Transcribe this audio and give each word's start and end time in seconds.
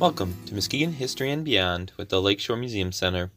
Welcome 0.00 0.34
to 0.46 0.54
Muskegon 0.54 0.94
History 0.94 1.30
and 1.30 1.44
Beyond 1.44 1.92
with 1.98 2.08
the 2.08 2.22
Lakeshore 2.22 2.56
Museum 2.56 2.90
Center. 2.90 3.30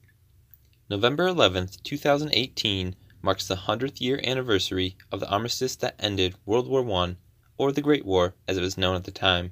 November 0.90 1.28
11th, 1.28 1.84
2018 1.84 2.96
marks 3.22 3.46
the 3.46 3.56
100th 3.68 4.00
year 4.00 4.22
anniversary 4.24 4.96
of 5.12 5.20
the 5.20 5.30
armistice 5.30 5.76
that 5.76 5.98
ended 6.00 6.36
World 6.46 6.70
War 6.70 6.90
I, 6.90 7.18
or 7.58 7.74
the 7.74 7.82
Great 7.82 8.06
War 8.06 8.36
as 8.48 8.56
it 8.56 8.62
was 8.62 8.78
known 8.78 8.96
at 8.96 9.04
the 9.04 9.12
time. 9.12 9.52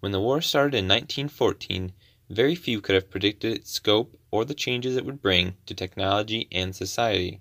When 0.00 0.12
the 0.12 0.20
war 0.20 0.42
started 0.42 0.76
in 0.76 0.86
1914, 0.86 1.92
very 2.28 2.54
few 2.54 2.82
could 2.82 2.96
have 2.96 3.08
predicted 3.08 3.54
its 3.54 3.72
scope 3.72 4.20
or 4.30 4.44
the 4.44 4.52
changes 4.52 4.94
it 4.94 5.06
would 5.06 5.22
bring 5.22 5.56
to 5.64 5.72
technology 5.72 6.48
and 6.52 6.76
society. 6.76 7.40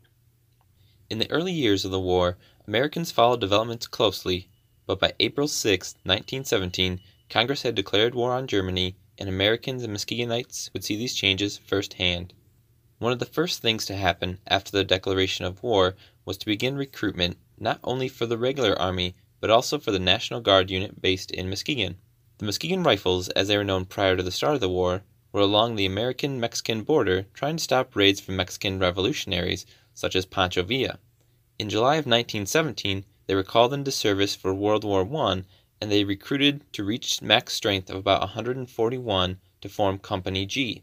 In 1.09 1.19
the 1.19 1.29
early 1.29 1.51
years 1.51 1.83
of 1.83 1.91
the 1.91 1.99
war, 1.99 2.37
Americans 2.65 3.11
followed 3.11 3.41
developments 3.41 3.87
closely, 3.87 4.47
but 4.85 5.01
by 5.01 5.11
April 5.19 5.49
6, 5.49 5.95
1917, 6.05 7.01
Congress 7.29 7.63
had 7.63 7.75
declared 7.75 8.13
war 8.13 8.33
on 8.33 8.47
Germany, 8.47 8.95
and 9.17 9.27
Americans 9.27 9.83
and 9.83 9.91
Muskegonites 9.91 10.69
would 10.73 10.83
see 10.83 10.95
these 10.95 11.15
changes 11.15 11.57
firsthand. 11.57 12.33
One 12.99 13.11
of 13.11 13.19
the 13.19 13.25
first 13.25 13.61
things 13.61 13.85
to 13.85 13.95
happen 13.95 14.39
after 14.47 14.71
the 14.71 14.83
declaration 14.83 15.43
of 15.43 15.63
war 15.63 15.95
was 16.23 16.37
to 16.37 16.45
begin 16.45 16.77
recruitment 16.77 17.37
not 17.57 17.79
only 17.83 18.07
for 18.07 18.25
the 18.25 18.37
regular 18.37 18.77
army 18.79 19.15
but 19.39 19.49
also 19.49 19.79
for 19.79 19.91
the 19.91 19.99
National 19.99 20.39
Guard 20.39 20.69
unit 20.69 21.01
based 21.01 21.31
in 21.31 21.49
Muskegon. 21.49 21.97
The 22.37 22.45
Muskegon 22.45 22.83
Rifles, 22.83 23.29
as 23.29 23.47
they 23.47 23.57
were 23.57 23.63
known 23.63 23.85
prior 23.85 24.15
to 24.15 24.23
the 24.23 24.31
start 24.31 24.55
of 24.55 24.61
the 24.61 24.69
war, 24.69 25.03
were 25.31 25.41
along 25.41 25.75
the 25.75 25.85
American 25.85 26.39
Mexican 26.39 26.83
border 26.83 27.27
trying 27.33 27.57
to 27.57 27.63
stop 27.63 27.95
raids 27.95 28.21
from 28.21 28.35
Mexican 28.35 28.79
revolutionaries 28.79 29.65
such 29.93 30.15
as 30.15 30.25
Pancho 30.25 30.63
Villa. 30.63 30.99
In 31.57 31.69
July 31.69 31.95
of 31.95 32.05
1917, 32.05 33.03
they 33.27 33.35
were 33.35 33.43
called 33.43 33.73
into 33.73 33.91
service 33.91 34.35
for 34.35 34.53
World 34.53 34.83
War 34.83 35.05
I 35.29 35.43
and 35.85 35.91
they 35.91 36.03
recruited 36.03 36.61
to 36.73 36.83
reach 36.83 37.21
max 37.21 37.53
strength 37.53 37.91
of 37.91 37.95
about 37.95 38.19
141 38.21 39.37
to 39.61 39.69
form 39.69 39.99
Company 39.99 40.43
G. 40.43 40.81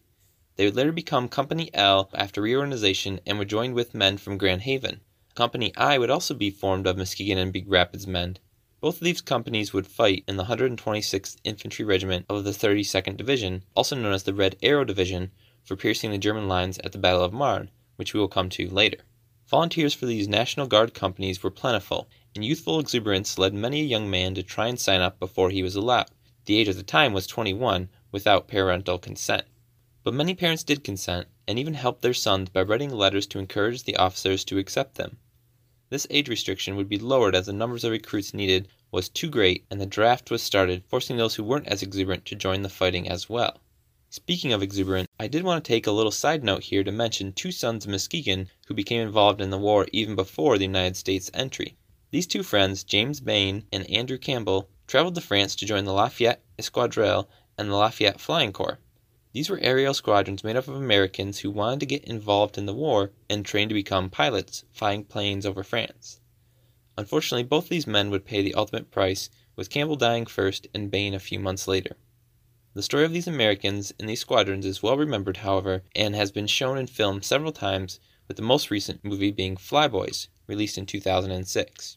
They 0.54 0.64
would 0.64 0.76
later 0.76 0.92
become 0.92 1.28
Company 1.28 1.70
L 1.74 2.08
after 2.14 2.40
reorganization 2.40 3.18
and 3.26 3.36
were 3.36 3.44
joined 3.44 3.74
with 3.74 3.96
men 3.96 4.16
from 4.16 4.38
Grand 4.38 4.62
Haven. 4.62 5.00
Company 5.34 5.72
I 5.76 5.98
would 5.98 6.08
also 6.08 6.34
be 6.34 6.50
formed 6.50 6.86
of 6.86 6.96
Muskegon 6.96 7.36
and 7.36 7.52
Big 7.52 7.68
Rapids 7.68 8.06
men. 8.06 8.36
Both 8.80 8.98
of 8.98 9.04
these 9.04 9.20
companies 9.20 9.72
would 9.72 9.88
fight 9.88 10.22
in 10.28 10.36
the 10.36 10.44
126th 10.44 11.36
Infantry 11.42 11.84
Regiment 11.84 12.24
of 12.28 12.44
the 12.44 12.52
32nd 12.52 13.16
Division, 13.16 13.64
also 13.74 13.96
known 13.96 14.12
as 14.12 14.22
the 14.22 14.32
Red 14.32 14.54
Arrow 14.62 14.84
Division, 14.84 15.32
for 15.64 15.74
piercing 15.74 16.12
the 16.12 16.16
German 16.18 16.46
lines 16.46 16.78
at 16.84 16.92
the 16.92 16.98
Battle 16.98 17.24
of 17.24 17.32
Marne, 17.32 17.72
which 17.96 18.14
we 18.14 18.20
will 18.20 18.28
come 18.28 18.48
to 18.50 18.68
later. 18.68 18.98
Volunteers 19.48 19.94
for 19.94 20.06
these 20.06 20.28
National 20.28 20.68
Guard 20.68 20.94
companies 20.94 21.42
were 21.42 21.50
plentiful, 21.50 22.08
and 22.34 22.44
youthful 22.44 22.80
exuberance 22.80 23.36
led 23.38 23.52
many 23.52 23.80
a 23.80 23.84
young 23.84 24.10
man 24.10 24.34
to 24.34 24.42
try 24.42 24.68
and 24.68 24.80
sign 24.80 25.00
up 25.00 25.18
before 25.18 25.50
he 25.50 25.62
was 25.62 25.76
allowed. 25.76 26.10
The 26.46 26.56
age 26.56 26.68
at 26.68 26.76
the 26.76 26.82
time 26.82 27.12
was 27.12 27.26
21, 27.26 27.88
without 28.10 28.48
parental 28.48 28.98
consent. 28.98 29.44
But 30.02 30.14
many 30.14 30.34
parents 30.34 30.64
did 30.64 30.82
consent, 30.82 31.28
and 31.46 31.58
even 31.58 31.74
helped 31.74 32.02
their 32.02 32.14
sons 32.14 32.48
by 32.48 32.62
writing 32.62 32.90
letters 32.90 33.26
to 33.28 33.38
encourage 33.38 33.84
the 33.84 33.96
officers 33.96 34.44
to 34.46 34.58
accept 34.58 34.94
them. 34.94 35.18
This 35.90 36.06
age 36.10 36.28
restriction 36.28 36.74
would 36.76 36.88
be 36.88 36.98
lowered 36.98 37.34
as 37.34 37.46
the 37.46 37.52
numbers 37.52 37.84
of 37.84 37.92
recruits 37.92 38.32
needed 38.32 38.68
was 38.90 39.08
too 39.08 39.28
great, 39.28 39.64
and 39.70 39.80
the 39.80 39.86
draft 39.86 40.30
was 40.30 40.42
started, 40.42 40.84
forcing 40.86 41.18
those 41.18 41.34
who 41.34 41.44
weren't 41.44 41.68
as 41.68 41.82
exuberant 41.82 42.24
to 42.26 42.34
join 42.34 42.62
the 42.62 42.68
fighting 42.68 43.08
as 43.08 43.28
well. 43.28 43.60
Speaking 44.08 44.52
of 44.52 44.62
exuberant, 44.62 45.08
I 45.18 45.28
did 45.28 45.42
want 45.42 45.64
to 45.64 45.68
take 45.68 45.86
a 45.86 45.92
little 45.92 46.10
side 46.10 46.44
note 46.44 46.64
here 46.64 46.82
to 46.82 46.92
mention 46.92 47.32
two 47.32 47.52
sons 47.52 47.84
of 47.84 47.90
Muskegon 47.90 48.48
who 48.66 48.74
became 48.74 49.00
involved 49.00 49.40
in 49.40 49.50
the 49.50 49.58
war 49.58 49.86
even 49.92 50.14
before 50.14 50.58
the 50.58 50.64
United 50.64 50.96
States 50.96 51.30
entry. 51.32 51.76
These 52.12 52.26
two 52.26 52.42
friends, 52.42 52.84
James 52.84 53.20
Bain 53.20 53.64
and 53.72 53.88
Andrew 53.88 54.18
Campbell, 54.18 54.68
traveled 54.86 55.14
to 55.14 55.22
France 55.22 55.56
to 55.56 55.64
join 55.64 55.86
the 55.86 55.94
Lafayette 55.94 56.44
Escadrille 56.58 57.26
and 57.56 57.70
the 57.70 57.74
Lafayette 57.74 58.20
Flying 58.20 58.52
Corps. 58.52 58.80
These 59.32 59.48
were 59.48 59.58
aerial 59.60 59.94
squadrons 59.94 60.44
made 60.44 60.56
up 60.56 60.68
of 60.68 60.74
Americans 60.74 61.38
who 61.38 61.50
wanted 61.50 61.80
to 61.80 61.86
get 61.86 62.04
involved 62.04 62.58
in 62.58 62.66
the 62.66 62.74
war 62.74 63.12
and 63.30 63.46
train 63.46 63.70
to 63.70 63.74
become 63.74 64.10
pilots, 64.10 64.64
flying 64.72 65.04
planes 65.04 65.46
over 65.46 65.64
France. 65.64 66.20
Unfortunately, 66.98 67.44
both 67.44 67.70
these 67.70 67.86
men 67.86 68.10
would 68.10 68.26
pay 68.26 68.42
the 68.42 68.52
ultimate 68.52 68.90
price, 68.90 69.30
with 69.56 69.70
Campbell 69.70 69.96
dying 69.96 70.26
first 70.26 70.66
and 70.74 70.90
Bain 70.90 71.14
a 71.14 71.18
few 71.18 71.40
months 71.40 71.66
later. 71.66 71.96
The 72.74 72.82
story 72.82 73.06
of 73.06 73.14
these 73.14 73.26
Americans 73.26 73.90
in 73.98 74.06
these 74.06 74.20
squadrons 74.20 74.66
is 74.66 74.82
well 74.82 74.98
remembered, 74.98 75.38
however, 75.38 75.82
and 75.96 76.14
has 76.14 76.30
been 76.30 76.46
shown 76.46 76.76
in 76.76 76.88
film 76.88 77.22
several 77.22 77.52
times, 77.52 78.00
with 78.28 78.36
the 78.36 78.42
most 78.42 78.70
recent 78.70 79.02
movie 79.02 79.30
being 79.30 79.56
Flyboys, 79.56 80.28
released 80.46 80.76
in 80.76 80.84
2006. 80.84 81.96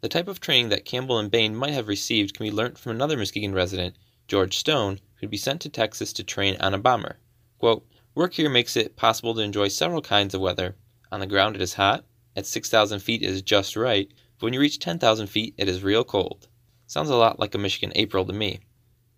The 0.00 0.08
type 0.08 0.28
of 0.28 0.38
training 0.38 0.68
that 0.68 0.84
Campbell 0.84 1.18
and 1.18 1.28
Bain 1.28 1.56
might 1.56 1.72
have 1.72 1.88
received 1.88 2.32
can 2.32 2.46
be 2.46 2.52
learnt 2.52 2.78
from 2.78 2.92
another 2.92 3.16
Muskegon 3.16 3.52
resident, 3.52 3.96
George 4.28 4.56
Stone, 4.56 5.00
who'd 5.16 5.28
be 5.28 5.36
sent 5.36 5.60
to 5.62 5.68
Texas 5.68 6.12
to 6.12 6.22
train 6.22 6.56
on 6.60 6.72
a 6.72 6.78
bomber. 6.78 7.18
Quote, 7.58 7.84
Work 8.14 8.34
here 8.34 8.48
makes 8.48 8.76
it 8.76 8.94
possible 8.94 9.34
to 9.34 9.40
enjoy 9.40 9.66
several 9.66 10.00
kinds 10.00 10.34
of 10.34 10.40
weather. 10.40 10.76
On 11.10 11.18
the 11.18 11.26
ground 11.26 11.56
it 11.56 11.62
is 11.62 11.74
hot, 11.74 12.04
at 12.36 12.46
6,000 12.46 13.00
feet 13.00 13.22
it 13.22 13.28
is 13.28 13.42
just 13.42 13.74
right, 13.74 14.08
but 14.38 14.46
when 14.46 14.52
you 14.52 14.60
reach 14.60 14.78
10,000 14.78 15.26
feet 15.26 15.54
it 15.58 15.68
is 15.68 15.82
real 15.82 16.04
cold. 16.04 16.46
Sounds 16.86 17.10
a 17.10 17.16
lot 17.16 17.40
like 17.40 17.56
a 17.56 17.58
Michigan 17.58 17.90
April 17.96 18.24
to 18.24 18.32
me. 18.32 18.60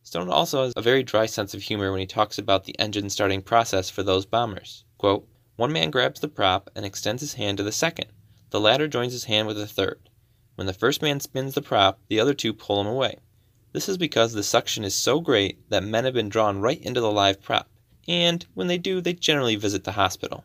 Stone 0.03 0.31
also 0.31 0.65
has 0.65 0.73
a 0.77 0.83
very 0.83 1.03
dry 1.03 1.27
sense 1.27 1.53
of 1.53 1.61
humor 1.61 1.91
when 1.91 2.01
he 2.01 2.07
talks 2.07 2.39
about 2.39 2.65
the 2.65 2.79
engine 2.79 3.11
starting 3.11 3.43
process 3.43 3.91
for 3.91 4.03
those 4.03 4.25
bombers. 4.25 4.85
Quote, 4.97 5.29
One 5.57 5.73
man 5.73 5.91
grabs 5.91 6.21
the 6.21 6.29
prop 6.29 6.71
and 6.75 6.87
extends 6.87 7.21
his 7.21 7.35
hand 7.35 7.59
to 7.59 7.63
the 7.63 7.71
second. 7.71 8.07
The 8.49 8.61
latter 8.61 8.89
joins 8.89 9.13
his 9.13 9.25
hand 9.25 9.47
with 9.47 9.59
the 9.59 9.67
third. 9.67 10.09
When 10.61 10.67
the 10.67 10.75
first 10.75 11.01
man 11.01 11.21
spins 11.21 11.55
the 11.55 11.63
prop, 11.63 12.01
the 12.09 12.21
other 12.21 12.35
two 12.35 12.53
pull 12.53 12.83
him 12.83 12.87
away. 12.87 13.17
This 13.73 13.89
is 13.89 13.97
because 13.97 14.35
the 14.35 14.43
suction 14.43 14.85
is 14.85 14.95
so 14.95 15.19
great 15.19 15.59
that 15.71 15.83
men 15.83 16.05
have 16.05 16.13
been 16.13 16.29
drawn 16.29 16.61
right 16.61 16.79
into 16.83 17.01
the 17.01 17.11
live 17.11 17.41
prop, 17.41 17.71
and 18.07 18.45
when 18.53 18.67
they 18.67 18.77
do, 18.77 19.01
they 19.01 19.15
generally 19.15 19.57
visit 19.57 19.85
the 19.85 19.93
hospital. 19.93 20.45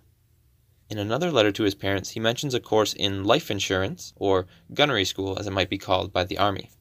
In 0.90 0.98
another 0.98 1.32
letter 1.32 1.52
to 1.52 1.64
his 1.64 1.76
parents, 1.76 2.12
he 2.12 2.22
mentions 2.22 2.54
a 2.54 2.62
course 2.62 2.94
in 2.94 3.26
life 3.26 3.52
insurance, 3.52 4.14
or 4.16 4.48
gunnery 4.74 5.04
school 5.04 5.38
as 5.38 5.48
it 5.48 5.52
might 5.52 5.70
be 5.70 5.78
called 5.78 6.14
by 6.14 6.24
the 6.24 6.38
Army. 6.38 6.72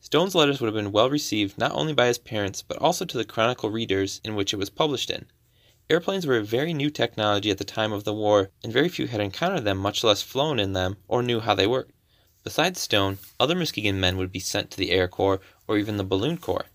Stone's 0.00 0.34
letters 0.34 0.58
would 0.58 0.68
have 0.68 0.82
been 0.82 0.92
well 0.92 1.10
received 1.10 1.58
not 1.58 1.72
only 1.72 1.92
by 1.92 2.06
his 2.06 2.16
parents, 2.16 2.62
but 2.62 2.78
also 2.78 3.04
to 3.04 3.18
the 3.18 3.26
Chronicle 3.26 3.68
readers 3.68 4.22
in 4.24 4.34
which 4.34 4.54
it 4.54 4.58
was 4.58 4.70
published 4.70 5.10
in. 5.10 5.26
Airplanes 5.90 6.26
were 6.26 6.38
a 6.38 6.42
very 6.42 6.72
new 6.72 6.88
technology 6.88 7.50
at 7.50 7.58
the 7.58 7.64
time 7.64 7.92
of 7.92 8.04
the 8.04 8.14
war, 8.14 8.48
and 8.64 8.72
very 8.72 8.88
few 8.88 9.08
had 9.08 9.20
encountered 9.20 9.64
them, 9.64 9.76
much 9.76 10.02
less 10.02 10.22
flown 10.22 10.58
in 10.58 10.72
them, 10.72 10.96
or 11.06 11.22
knew 11.22 11.40
how 11.40 11.54
they 11.54 11.66
worked. 11.66 11.92
Besides 12.44 12.80
Stone, 12.80 13.18
other 13.38 13.54
Muskegon 13.54 14.00
men 14.00 14.16
would 14.16 14.32
be 14.32 14.40
sent 14.40 14.72
to 14.72 14.76
the 14.76 14.90
Air 14.90 15.06
Corps 15.06 15.40
or 15.68 15.78
even 15.78 15.96
the 15.96 16.02
Balloon 16.02 16.38
Corps. 16.38 16.66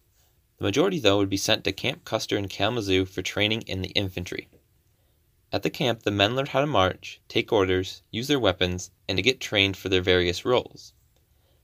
The 0.60 0.64
majority, 0.64 0.98
though, 0.98 1.18
would 1.18 1.30
be 1.30 1.36
sent 1.36 1.66
to 1.66 1.74
Camp 1.74 2.06
Custer 2.06 2.38
in 2.38 2.48
Kalamazoo 2.48 3.06
for 3.06 3.22
training 3.22 3.64
in 3.64 3.82
the 3.82 3.90
infantry. 3.90 4.48
At 5.52 5.64
the 5.64 5.70
camp, 5.70 6.04
the 6.04 6.12
men 6.12 6.36
learned 6.36 6.50
how 6.50 6.62
to 6.62 6.68
march, 6.68 7.20
take 7.28 7.52
orders, 7.52 8.02
use 8.12 8.28
their 8.28 8.40
weapons, 8.40 8.92
and 9.10 9.18
to 9.18 9.22
get 9.22 9.42
trained 9.42 9.76
for 9.76 9.90
their 9.90 10.02
various 10.02 10.46
roles. 10.46 10.94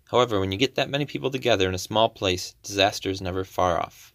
However, 0.10 0.40
when 0.40 0.52
you 0.52 0.58
get 0.58 0.76
that 0.76 0.90
many 0.90 1.06
people 1.06 1.32
together 1.32 1.70
in 1.70 1.74
a 1.74 1.80
small 1.80 2.10
place, 2.10 2.56
disaster 2.62 3.10
is 3.10 3.22
never 3.22 3.46
far 3.46 3.80
off. 3.80 4.14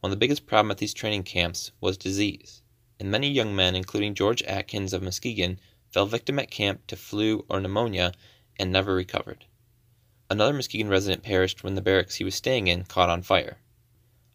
One 0.00 0.10
of 0.10 0.16
the 0.16 0.20
biggest 0.20 0.46
problems 0.46 0.72
at 0.72 0.78
these 0.78 0.92
training 0.92 1.22
camps 1.22 1.70
was 1.80 1.96
disease, 1.96 2.62
and 2.98 3.10
many 3.10 3.30
young 3.30 3.54
men, 3.54 3.76
including 3.76 4.14
George 4.14 4.42
Atkins 4.42 4.92
of 4.92 5.02
Muskegon, 5.02 5.60
fell 5.88 6.06
victim 6.06 6.38
at 6.40 6.50
camp 6.50 6.86
to 6.88 6.96
flu 6.96 7.44
or 7.48 7.60
pneumonia 7.60 8.12
and 8.60 8.70
never 8.70 8.94
recovered. 8.94 9.46
Another 10.28 10.52
Muskegon 10.52 10.88
resident 10.88 11.24
perished 11.24 11.64
when 11.64 11.74
the 11.74 11.80
barracks 11.80 12.16
he 12.16 12.24
was 12.24 12.34
staying 12.34 12.68
in 12.68 12.84
caught 12.84 13.08
on 13.08 13.22
fire. 13.22 13.58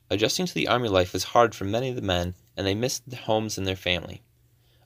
Adjusting 0.09 0.45
to 0.47 0.53
the 0.53 0.67
army 0.67 0.89
life 0.89 1.13
was 1.13 1.25
hard 1.25 1.55
for 1.55 1.63
many 1.63 1.89
of 1.89 1.95
the 1.95 2.01
men, 2.01 2.35
and 2.57 2.67
they 2.67 2.75
missed 2.75 3.09
their 3.09 3.21
homes 3.21 3.57
and 3.57 3.65
their 3.65 3.75
family. 3.75 4.23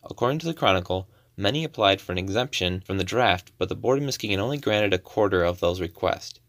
According 0.03 0.39
to 0.39 0.45
the 0.45 0.53
Chronicle, 0.53 1.07
many 1.35 1.63
applied 1.63 2.01
for 2.01 2.11
an 2.11 2.17
exemption 2.17 2.81
from 2.81 2.97
the 2.97 3.03
draft, 3.03 3.51
but 3.57 3.69
the 3.69 3.75
Board 3.75 3.97
of 3.97 4.03
Muskegon 4.03 4.39
only 4.39 4.57
granted 4.57 4.93
a 4.93 4.99
quarter 4.99 5.43
of 5.43 5.59
those 5.59 5.81
requests. 5.81 6.39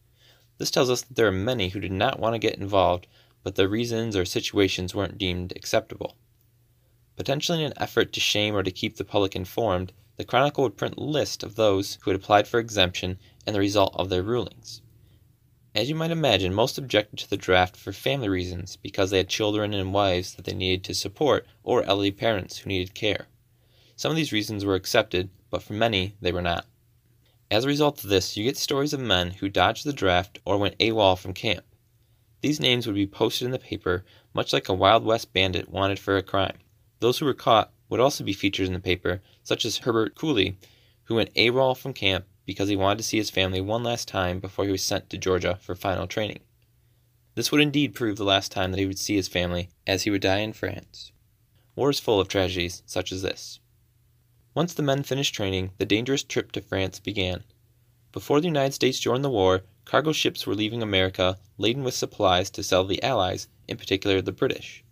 This 0.59 0.71
tells 0.71 0.91
us 0.91 1.03
that 1.03 1.15
there 1.15 1.29
are 1.29 1.33
many 1.33 1.71
who 1.71 1.81
did 1.81 1.93
not 1.93 2.19
want 2.19 2.35
to 2.35 2.39
get 2.39 2.59
involved, 2.59 3.07
but 3.43 3.55
their 3.55 3.69
reasons 3.69 4.15
or 4.17 4.25
situations 4.25 4.95
weren't 4.95 5.17
deemed 5.17 5.53
acceptable. 5.57 6.17
Potentially 7.17 7.61
in 7.61 7.67
an 7.67 7.79
effort 7.79 8.13
to 8.13 8.21
shame 8.21 8.55
or 8.55 8.63
to 8.63 8.71
keep 8.71 8.97
the 8.97 9.05
public 9.05 9.35
informed, 9.35 9.93
the 10.21 10.27
Chronicle 10.27 10.65
would 10.65 10.77
print 10.77 10.99
a 10.99 11.03
list 11.03 11.43
of 11.43 11.55
those 11.55 11.97
who 12.03 12.11
had 12.11 12.21
applied 12.21 12.47
for 12.47 12.61
exemption 12.61 13.19
and 13.47 13.57
the 13.57 13.61
result 13.61 13.97
of 13.97 14.11
their 14.11 14.23
rulings. 14.23 14.83
As 15.75 15.89
you 15.89 15.95
might 15.95 16.11
imagine, 16.11 16.53
most 16.53 16.77
objected 16.77 17.21
to 17.21 17.31
the 17.31 17.39
draft 17.39 17.75
for 17.75 17.91
family 17.91 18.29
reasons 18.29 18.77
because 18.77 19.11
they 19.11 19.17
had 19.17 19.31
children 19.31 19.73
and 19.73 19.95
wives 19.95 20.35
that 20.35 20.45
they 20.45 20.53
needed 20.53 20.85
to 20.85 20.95
support 20.95 21.47
or 21.63 21.85
elderly 21.85 22.11
parents 22.11 22.59
who 22.59 22.69
needed 22.69 22.93
care. 22.95 23.29
Some 23.97 24.11
of 24.11 24.17
these 24.17 24.31
reasons 24.31 24.63
were 24.63 24.75
accepted, 24.75 25.31
but 25.49 25.63
for 25.63 25.73
many 25.73 26.17
they 26.21 26.33
were 26.33 26.43
not. 26.43 26.67
As 27.51 27.65
a 27.65 27.69
result 27.69 28.05
of 28.05 28.11
this, 28.11 28.37
you 28.37 28.45
get 28.45 28.59
stories 28.59 28.93
of 28.93 29.01
men 29.01 29.31
who 29.31 29.49
dodged 29.49 29.87
the 29.87 29.93
draft 29.95 30.39
or 30.45 30.59
went 30.59 30.79
AWOL 30.81 31.17
from 31.17 31.33
camp. 31.33 31.65
These 32.43 32.61
names 32.61 32.87
would 32.87 32.95
be 32.95 33.07
posted 33.07 33.47
in 33.47 33.53
the 33.53 33.59
paper 33.59 34.05
much 34.35 34.53
like 34.53 34.69
a 34.69 34.75
Wild 34.75 35.03
West 35.03 35.33
bandit 35.33 35.71
wanted 35.71 35.99
for 35.99 36.19
a 36.19 36.23
crime. 36.23 36.59
Those 36.99 37.17
who 37.17 37.25
were 37.25 37.33
caught 37.33 37.73
would 37.91 38.01
also 38.01 38.25
be 38.25 38.33
featured 38.33 38.67
in 38.67 38.73
the 38.73 38.81
paper, 38.81 39.21
such 39.43 39.67
as 39.67 39.79
Herbert 39.79 40.15
Cooley, 40.15 40.57
who 41.05 41.17
went 41.17 41.35
AWOL 41.35 41.77
from 41.77 41.93
camp 41.93 42.25
because 42.47 42.69
he 42.69 42.77
wanted 42.77 42.99
to 42.99 43.05
see 43.05 43.19
his 43.19 43.31
family 43.31 43.61
one 43.61 43.83
last 43.83 44.09
time 44.09 44.41
before 44.41 44.65
he 44.65 44.71
was 44.71 44.83
sent 44.83 45.11
to 45.11 45.19
Georgia 45.19 45.59
for 45.61 45.75
final 45.75 46.07
training. 46.07 46.41
This 47.35 47.53
would 47.53 47.61
indeed 47.61 47.95
prove 47.95 48.17
the 48.17 48.25
last 48.25 48.51
time 48.51 48.71
that 48.71 48.81
he 48.81 48.87
would 48.87 48.99
see 48.99 49.17
his 49.17 49.29
family, 49.29 49.71
as 49.87 50.03
he 50.03 50.11
would 50.11 50.23
die 50.23 50.39
in 50.39 50.53
France. 50.53 51.13
War 51.77 51.91
is 51.91 52.01
full 52.01 52.21
of 52.21 52.29
tragedies 52.29 52.83
such 52.87 53.13
as 53.13 53.23
this. 53.23 53.61
Once 54.55 54.75
the 54.75 54.83
men 54.83 55.03
finished 55.03 55.35
training, 55.35 55.71
the 55.79 55.87
dangerous 55.87 56.25
trip 56.25 56.51
to 56.53 56.61
France 56.61 56.99
began. 56.99 57.45
Before 58.13 58.41
the 58.41 58.49
United 58.49 58.73
States 58.73 58.99
joined 58.99 59.25
the 59.25 59.31
war, 59.31 59.63
cargo 59.85 60.13
ships 60.13 60.47
were 60.47 60.57
leaving 60.57 60.83
America 60.83 61.39
laden 61.57 61.85
with 61.85 61.95
supplies 61.95 62.51
to 62.51 62.63
sell 62.65 62.85
the 62.85 63.03
Allies, 63.03 63.47
in 63.69 63.77
particular 63.77 64.21
the 64.21 64.33
British. 64.33 64.83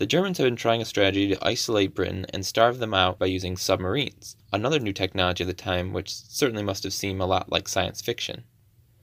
The 0.00 0.06
Germans 0.06 0.38
had 0.38 0.44
been 0.44 0.56
trying 0.56 0.80
a 0.80 0.86
strategy 0.86 1.28
to 1.28 1.46
isolate 1.46 1.94
Britain 1.94 2.24
and 2.32 2.46
starve 2.46 2.78
them 2.78 2.94
out 2.94 3.18
by 3.18 3.26
using 3.26 3.58
submarines, 3.58 4.34
another 4.50 4.78
new 4.78 4.94
technology 4.94 5.44
at 5.44 5.46
the 5.46 5.52
time 5.52 5.92
which 5.92 6.14
certainly 6.14 6.62
must 6.62 6.84
have 6.84 6.94
seemed 6.94 7.20
a 7.20 7.26
lot 7.26 7.52
like 7.52 7.68
science 7.68 8.00
fiction. 8.00 8.44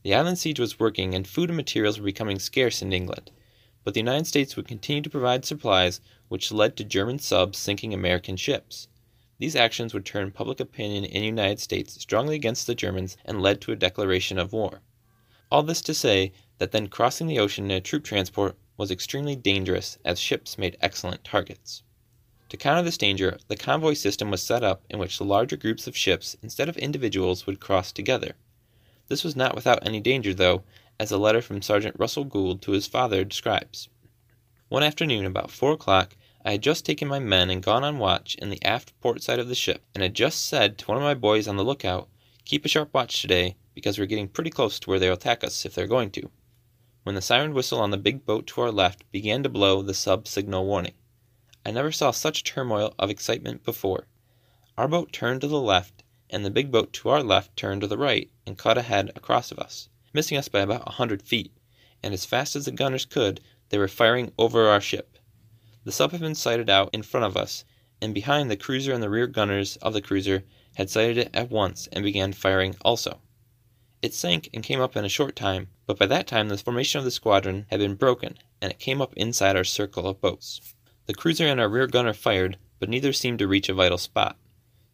The 0.02 0.16
island 0.16 0.40
siege 0.40 0.60
was 0.60 0.80
working 0.80 1.14
and 1.14 1.28
food 1.28 1.52
and 1.52 1.56
materials 1.56 2.00
were 2.00 2.06
becoming 2.06 2.40
scarce 2.40 2.82
in 2.82 2.94
England, 2.94 3.30
but 3.84 3.94
the 3.94 4.00
United 4.00 4.26
States 4.26 4.56
would 4.56 4.68
continue 4.68 5.04
to 5.04 5.10
provide 5.12 5.46
supplies 5.46 6.02
which 6.30 6.52
led 6.52 6.76
to 6.78 6.84
German 6.84 7.20
subs 7.20 7.60
sinking 7.60 7.94
American 7.94 8.36
ships. 8.36 8.88
These 9.38 9.56
actions 9.56 9.94
would 9.94 10.04
turn 10.04 10.32
public 10.32 10.60
opinion 10.60 11.06
in 11.06 11.22
the 11.22 11.28
United 11.28 11.60
States 11.60 12.02
strongly 12.02 12.34
against 12.34 12.66
the 12.66 12.74
Germans 12.74 13.18
and 13.24 13.40
led 13.40 13.62
to 13.62 13.72
a 13.72 13.76
declaration 13.76 14.40
of 14.40 14.52
war. 14.52 14.82
All 15.52 15.62
this 15.62 15.82
to 15.82 15.94
say 15.94 16.32
that 16.58 16.72
then 16.72 16.88
crossing 16.88 17.28
the 17.28 17.38
ocean 17.38 17.66
in 17.66 17.78
a 17.78 17.82
troop 17.82 18.04
transport 18.04 18.58
was 18.78 18.92
extremely 18.92 19.36
dangerous 19.36 19.98
as 20.06 20.20
ships 20.20 20.58
made 20.58 20.78
excellent 20.80 21.24
targets. 21.24 21.84
To 22.50 22.56
counter 22.58 22.84
this 22.84 22.98
danger, 22.98 23.40
the 23.50 23.58
convoy 23.58 23.94
system 23.94 24.32
was 24.32 24.42
set 24.42 24.64
up 24.64 24.84
in 24.90 25.00
which 25.00 25.18
the 25.18 25.26
larger 25.26 25.58
groups 25.58 25.88
of 25.88 25.98
ships 25.98 26.38
instead 26.42 26.70
of 26.70 26.78
individuals 26.78 27.46
would 27.46 27.60
cross 27.60 27.92
together. 27.92 28.36
This 29.10 29.24
was 29.24 29.36
not 29.36 29.56
without 29.56 29.86
any 29.86 30.00
danger, 30.00 30.34
though, 30.34 30.64
as 31.00 31.12
a 31.12 31.18
letter 31.18 31.42
from 31.42 31.62
Sergeant 31.62 31.96
Russell 32.00 32.24
Gould 32.24 32.62
to 32.62 32.72
his 32.72 32.88
father 32.88 33.26
describes. 33.26 33.90
One 34.70 34.84
afternoon, 34.84 35.26
about 35.26 35.52
four 35.52 35.74
o'clock, 35.74 36.16
I 36.46 36.52
had 36.52 36.62
just 36.62 36.86
taken 36.86 37.08
my 37.08 37.20
men 37.20 37.50
and 37.50 37.62
gone 37.62 37.84
on 37.84 38.00
watch 38.00 38.36
in 38.36 38.50
the 38.50 38.64
aft 38.64 38.98
port 39.02 39.22
side 39.22 39.40
of 39.40 39.50
the 39.50 39.56
ship, 39.56 39.84
and 39.94 40.02
had 40.02 40.14
just 40.14 40.46
said 40.46 40.78
to 40.78 40.86
one 40.86 40.98
of 40.98 41.04
my 41.04 41.14
boys 41.14 41.48
on 41.48 41.58
the 41.58 41.66
lookout, 41.66 42.08
Keep 42.46 42.64
a 42.64 42.70
sharp 42.70 42.94
watch 42.94 43.22
today, 43.22 43.58
because 43.74 44.00
we're 44.00 44.06
getting 44.06 44.30
pretty 44.30 44.50
close 44.50 44.80
to 44.80 44.90
where 44.90 45.00
they'll 45.00 45.14
attack 45.14 45.44
us 45.44 45.66
if 45.66 45.76
they're 45.76 45.88
going 45.88 46.12
to, 46.12 46.30
when 47.07 47.15
the 47.15 47.21
siren 47.21 47.54
whistle 47.54 47.80
on 47.80 47.89
the 47.89 47.98
big 47.98 48.25
boat 48.25 48.45
to 48.45 48.59
our 48.59 48.69
left 48.69 49.09
began 49.13 49.42
to 49.42 49.48
blow 49.48 49.81
the 49.81 49.94
sub 49.94 50.27
signal 50.27 50.65
warning. 50.65 50.94
I 51.65 51.71
never 51.71 51.89
saw 51.89 52.12
such 52.12 52.44
turmoil 52.44 52.94
of 53.00 53.09
excitement 53.09 53.63
before. 53.63 54.07
Our 54.77 54.89
boat 54.89 55.13
turned 55.13 55.39
to 55.39 55.48
the 55.48 55.62
left, 55.62 56.04
and 56.30 56.44
the 56.44 56.51
big 56.51 56.69
boat 56.69 56.92
to 56.92 57.07
our 57.07 57.24
left 57.24 57.56
turned 57.56 57.80
to 57.80 57.88
the 57.88 57.98
right 57.98 58.30
and 58.45 58.57
cut 58.57 58.77
ahead 58.77 59.13
across 59.15 59.54
of 59.54 59.57
us, 59.57 59.88
missing 60.12 60.38
us 60.38 60.50
by 60.50 60.59
about 60.59 60.83
a 60.86 60.92
hundred 60.92 61.21
feet, 61.21 61.54
and 62.04 62.13
as 62.13 62.25
fast 62.25 62.57
as 62.57 62.65
the 62.65 62.71
gunners 62.71 63.06
could, 63.06 63.39
they 63.69 63.77
were 63.77 63.88
firing 63.88 64.33
over 64.38 64.68
our 64.68 64.81
ship. 64.81 65.18
The 65.86 65.94
sub 65.94 66.12
had 66.12 66.19
been 66.19 66.36
sighted 66.36 66.69
out 66.69 66.89
in 66.92 67.04
front 67.04 67.25
of 67.25 67.38
us, 67.38 67.63
and 68.01 68.13
behind 68.13 68.51
the 68.51 68.57
cruiser 68.57 68.92
and 68.92 69.01
the 69.01 69.09
rear 69.09 69.27
gunners 69.27 69.77
of 69.77 69.94
the 69.94 70.01
cruiser 70.01 70.44
had 70.75 70.89
sighted 70.89 71.18
it 71.18 71.30
at 71.33 71.50
once 71.50 71.88
and 71.94 72.04
began 72.04 72.33
firing 72.33 72.75
also. 72.81 73.21
It 74.00 74.14
sank 74.14 74.50
and 74.54 74.64
came 74.64 74.80
up 74.80 74.96
in 74.96 75.06
a 75.06 75.10
short 75.10 75.36
time, 75.36 75.70
but 75.88 75.98
by 75.98 76.06
that 76.06 76.28
time 76.28 76.50
the 76.50 76.58
formation 76.58 77.00
of 77.00 77.06
the 77.06 77.12
squadron 77.12 77.66
had 77.70 77.80
been 77.80 77.96
broken, 77.96 78.38
and 78.62 78.72
it 78.72 78.80
came 78.80 79.02
up 79.02 79.14
inside 79.16 79.56
our 79.56 79.64
circle 79.64 80.08
of 80.08 80.22
boats. 80.22 80.76
The 81.08 81.16
cruiser 81.16 81.48
and 81.48 81.60
our 81.60 81.68
rear 81.68 81.88
gunner 81.88 82.14
fired, 82.14 82.58
but 82.80 82.90
neither 82.90 83.12
seemed 83.12 83.40
to 83.40 83.48
reach 83.48 83.70
a 83.70 83.74
vital 83.74 83.98
spot. 83.98 84.38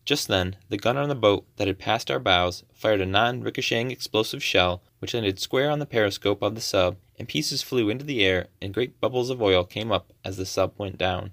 Just 0.06 0.28
then, 0.28 0.58
the 0.70 0.78
gunner 0.78 1.02
on 1.02 1.10
the 1.10 1.16
boat 1.16 1.46
that 1.58 1.68
had 1.68 1.80
passed 1.80 2.12
our 2.12 2.20
bows 2.20 2.64
fired 2.74 3.02
a 3.02 3.06
non 3.06 3.42
ricocheting 3.42 3.92
explosive 3.92 4.44
shell 4.44 4.82
which 5.00 5.14
landed 5.14 5.40
square 5.40 5.70
on 5.70 5.80
the 5.80 5.86
periscope 5.86 6.42
of 6.42 6.56
the 6.56 6.62
sub 6.62 6.98
and 7.18 7.28
pieces 7.28 7.62
flew 7.62 7.90
into 7.90 8.06
the 8.06 8.24
air 8.24 8.48
and 8.62 8.74
great 8.74 9.00
bubbles 9.02 9.30
of 9.30 9.42
oil 9.42 9.64
came 9.64 9.92
up 9.92 10.14
as 10.24 10.38
the 10.38 10.46
sub 10.46 10.74
went 10.78 10.98
down. 10.98 11.32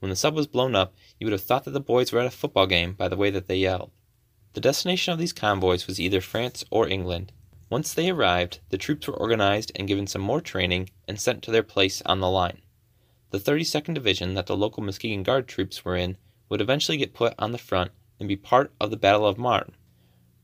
When 0.00 0.10
the 0.10 0.16
sub 0.16 0.34
was 0.34 0.46
blown 0.46 0.74
up, 0.74 0.94
you 1.18 1.26
would 1.26 1.32
have 1.32 1.42
thought 1.42 1.64
that 1.64 1.72
the 1.72 1.80
boys 1.80 2.10
were 2.10 2.20
at 2.20 2.26
a 2.26 2.30
football 2.30 2.66
game 2.66 2.94
by 2.94 3.08
the 3.08 3.16
way 3.16 3.30
that 3.30 3.48
they 3.48 3.56
yelled. 3.56 3.90
The 4.52 4.60
destination 4.60 5.12
of 5.12 5.18
these 5.18 5.32
convoys 5.32 5.86
was 5.86 6.00
either 6.00 6.20
France 6.20 6.64
or 6.70 6.88
England. 6.88 7.30
Once 7.68 7.94
they 7.94 8.10
arrived, 8.10 8.58
the 8.70 8.78
troops 8.78 9.06
were 9.06 9.14
organized 9.14 9.70
and 9.76 9.86
given 9.86 10.08
some 10.08 10.22
more 10.22 10.40
training 10.40 10.90
and 11.06 11.20
sent 11.20 11.42
to 11.44 11.52
their 11.52 11.62
place 11.62 12.02
on 12.02 12.18
the 12.18 12.28
line. 12.28 12.60
The 13.30 13.38
32nd 13.38 13.94
Division 13.94 14.34
that 14.34 14.46
the 14.46 14.56
local 14.56 14.82
Muskegon 14.82 15.22
Guard 15.22 15.46
troops 15.46 15.84
were 15.84 15.94
in 15.94 16.16
would 16.48 16.60
eventually 16.60 16.98
get 16.98 17.14
put 17.14 17.34
on 17.38 17.52
the 17.52 17.58
front 17.58 17.92
and 18.18 18.28
be 18.28 18.36
part 18.36 18.72
of 18.80 18.90
the 18.90 18.96
Battle 18.96 19.24
of 19.24 19.38
Marne. 19.38 19.76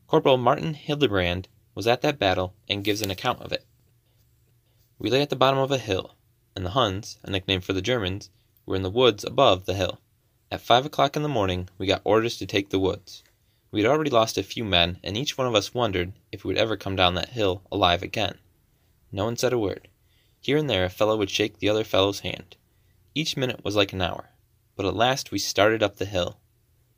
Corporal 0.07 0.37
Martin 0.37 0.75
Hildebrand 0.75 1.49
was 1.75 1.89
at 1.89 2.01
that 2.03 2.19
battle 2.19 2.55
and 2.69 2.85
gives 2.85 3.03
an 3.03 3.11
account 3.11 3.43
of 3.43 3.51
it. 3.51 3.67
We 5.01 5.11
lay 5.11 5.21
at 5.21 5.31
the 5.31 5.37
bottom 5.37 5.59
of 5.59 5.73
a 5.73 5.79
hill, 5.79 6.15
and 6.55 6.65
the 6.65 6.71
Huns, 6.71 7.19
a 7.25 7.31
nickname 7.31 7.61
for 7.61 7.73
the 7.73 7.83
Germans, 7.83 8.31
were 8.65 8.77
in 8.77 8.83
the 8.83 8.91
woods 8.91 9.25
above 9.25 9.67
the 9.67 9.75
hill. 9.75 10.01
At 10.49 10.61
five 10.61 10.87
o'clock 10.87 11.17
in 11.17 11.25
the 11.25 11.29
morning 11.29 11.69
we 11.77 11.89
got 11.89 12.03
orders 12.05 12.37
to 12.39 12.47
take 12.47 12.71
the 12.71 12.79
woods. 12.79 13.25
We 13.77 13.83
had 13.83 13.91
already 13.91 14.09
lost 14.09 14.39
a 14.39 14.43
few 14.43 14.65
men, 14.65 15.01
and 15.05 15.19
each 15.19 15.37
one 15.37 15.47
of 15.47 15.55
us 15.55 15.75
wondered 15.75 16.15
if 16.33 16.43
we 16.43 16.49
would 16.49 16.57
ever 16.57 16.79
come 16.79 16.97
down 16.97 17.15
that 17.17 17.29
hill 17.29 17.61
alive 17.71 18.03
again. 18.03 18.39
No 19.13 19.27
one 19.27 19.37
said 19.37 19.53
a 19.53 19.59
word. 19.59 19.89
Here 20.41 20.57
and 20.57 20.71
there 20.71 20.87
a 20.87 20.89
fellow 20.89 21.19
would 21.19 21.29
shake 21.29 21.59
the 21.59 21.69
other 21.69 21.85
fellow's 21.85 22.21
hand. 22.21 22.57
Each 23.15 23.37
minute 23.37 23.63
was 23.63 23.77
like 23.77 23.93
an 23.93 24.01
hour. 24.01 24.31
But 24.77 24.87
at 24.87 24.97
last 24.97 25.31
we 25.31 25.39
started 25.39 25.83
up 25.83 25.97
the 25.97 26.07
hill. 26.07 26.41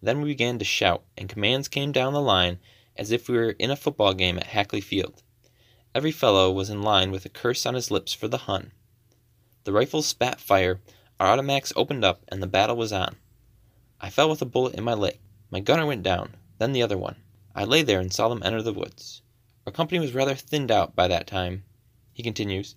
Then 0.00 0.20
we 0.22 0.28
began 0.28 0.60
to 0.60 0.64
shout, 0.64 1.02
and 1.16 1.28
commands 1.28 1.66
came 1.66 1.90
down 1.90 2.12
the 2.12 2.20
line 2.20 2.60
as 2.94 3.10
if 3.10 3.28
we 3.28 3.36
were 3.36 3.56
in 3.58 3.72
a 3.72 3.76
football 3.76 4.14
game 4.14 4.38
at 4.38 4.46
Hackley 4.46 4.80
Field. 4.80 5.24
Every 5.96 6.12
fellow 6.12 6.52
was 6.52 6.70
in 6.70 6.82
line 6.82 7.10
with 7.10 7.24
a 7.24 7.28
curse 7.28 7.66
on 7.66 7.74
his 7.74 7.90
lips 7.90 8.12
for 8.12 8.28
the 8.28 8.46
Hun. 8.46 8.70
The 9.64 9.72
rifles 9.72 10.06
spat 10.06 10.40
fire, 10.40 10.80
our 11.18 11.26
automatics 11.26 11.72
opened 11.74 12.04
up, 12.04 12.22
and 12.28 12.40
the 12.40 12.46
battle 12.46 12.76
was 12.76 12.92
on. 12.92 13.16
I 14.00 14.10
fell 14.10 14.30
with 14.30 14.42
a 14.42 14.46
bullet 14.46 14.76
in 14.76 14.84
my 14.84 14.94
leg. 14.94 15.18
My 15.50 15.58
gunner 15.58 15.84
went 15.84 16.04
down, 16.04 16.36
then 16.58 16.72
the 16.72 16.82
other 16.82 16.98
one. 16.98 17.16
I 17.54 17.64
lay 17.64 17.82
there 17.82 18.00
and 18.00 18.12
saw 18.12 18.28
them 18.28 18.42
enter 18.44 18.62
the 18.62 18.72
woods. 18.72 19.22
Our 19.66 19.72
company 19.72 19.98
was 19.98 20.14
rather 20.14 20.34
thinned 20.34 20.70
out 20.70 20.94
by 20.94 21.08
that 21.08 21.26
time. 21.26 21.64
He 22.12 22.22
continues, 22.22 22.76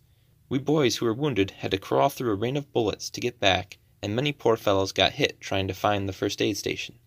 We 0.50 0.60
boys 0.60 0.98
who 0.98 1.06
were 1.06 1.14
wounded 1.14 1.52
had 1.52 1.72
to 1.72 1.78
crawl 1.78 2.10
through 2.10 2.32
a 2.32 2.36
rain 2.36 2.58
of 2.58 2.72
bullets 2.74 3.10
to 3.10 3.22
get 3.22 3.40
back, 3.40 3.78
and 4.02 4.16
many 4.16 4.32
poor 4.32 4.58
fellows 4.58 4.92
got 4.92 5.14
hit 5.14 5.40
trying 5.40 5.68
to 5.68 5.74
find 5.74 6.08
the 6.08 6.14
first 6.14 6.42
aid 6.42 6.58
station. 6.58 7.00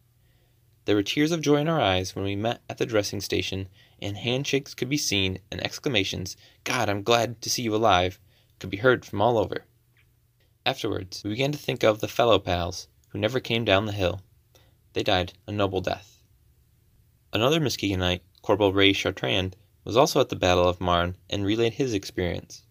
There 0.85 0.97
were 0.97 1.03
tears 1.03 1.33
of 1.33 1.41
joy 1.41 1.57
in 1.57 1.69
our 1.69 1.81
eyes 1.81 2.15
when 2.15 2.25
we 2.25 2.37
met 2.37 2.63
at 2.69 2.79
the 2.79 2.87
dressing 2.87 3.21
station, 3.21 3.69
and 4.03 4.17
handshakes 4.17 4.75
could 4.75 4.89
be 4.89 4.99
seen, 4.99 5.39
and 5.51 5.65
exclamations, 5.65 6.37
God, 6.65 6.89
I'm 6.89 7.03
glad 7.03 7.41
to 7.43 7.51
see 7.51 7.63
you 7.63 7.75
alive, 7.75 8.19
could 8.59 8.71
be 8.71 8.79
heard 8.79 9.05
from 9.05 9.23
all 9.23 9.39
over. 9.39 9.65
Afterwards, 10.67 11.23
we 11.25 11.31
began 11.31 11.53
to 11.53 11.59
think 11.59 11.83
of 11.83 12.01
the 12.01 12.09
fellow 12.09 12.39
pals 12.39 12.89
who 13.09 13.19
never 13.19 13.41
came 13.41 13.65
down 13.65 13.87
the 13.87 13.93
hill. 13.93 14.23
They 14.93 15.03
died 15.03 15.35
a 15.47 15.53
noble 15.53 15.81
death. 15.81 16.14
Another 17.35 17.61
Muskegonite, 17.61 18.23
Corporal 18.41 18.73
Ray 18.73 18.95
Chartrand, 18.95 19.55
was 19.85 19.97
also 19.97 20.21
at 20.21 20.31
the 20.31 20.37
Battle 20.37 20.67
of 20.67 20.81
Marne 20.81 21.17
and 21.29 21.45
relayed 21.45 21.75
his 21.75 21.93
experience. 21.93 22.63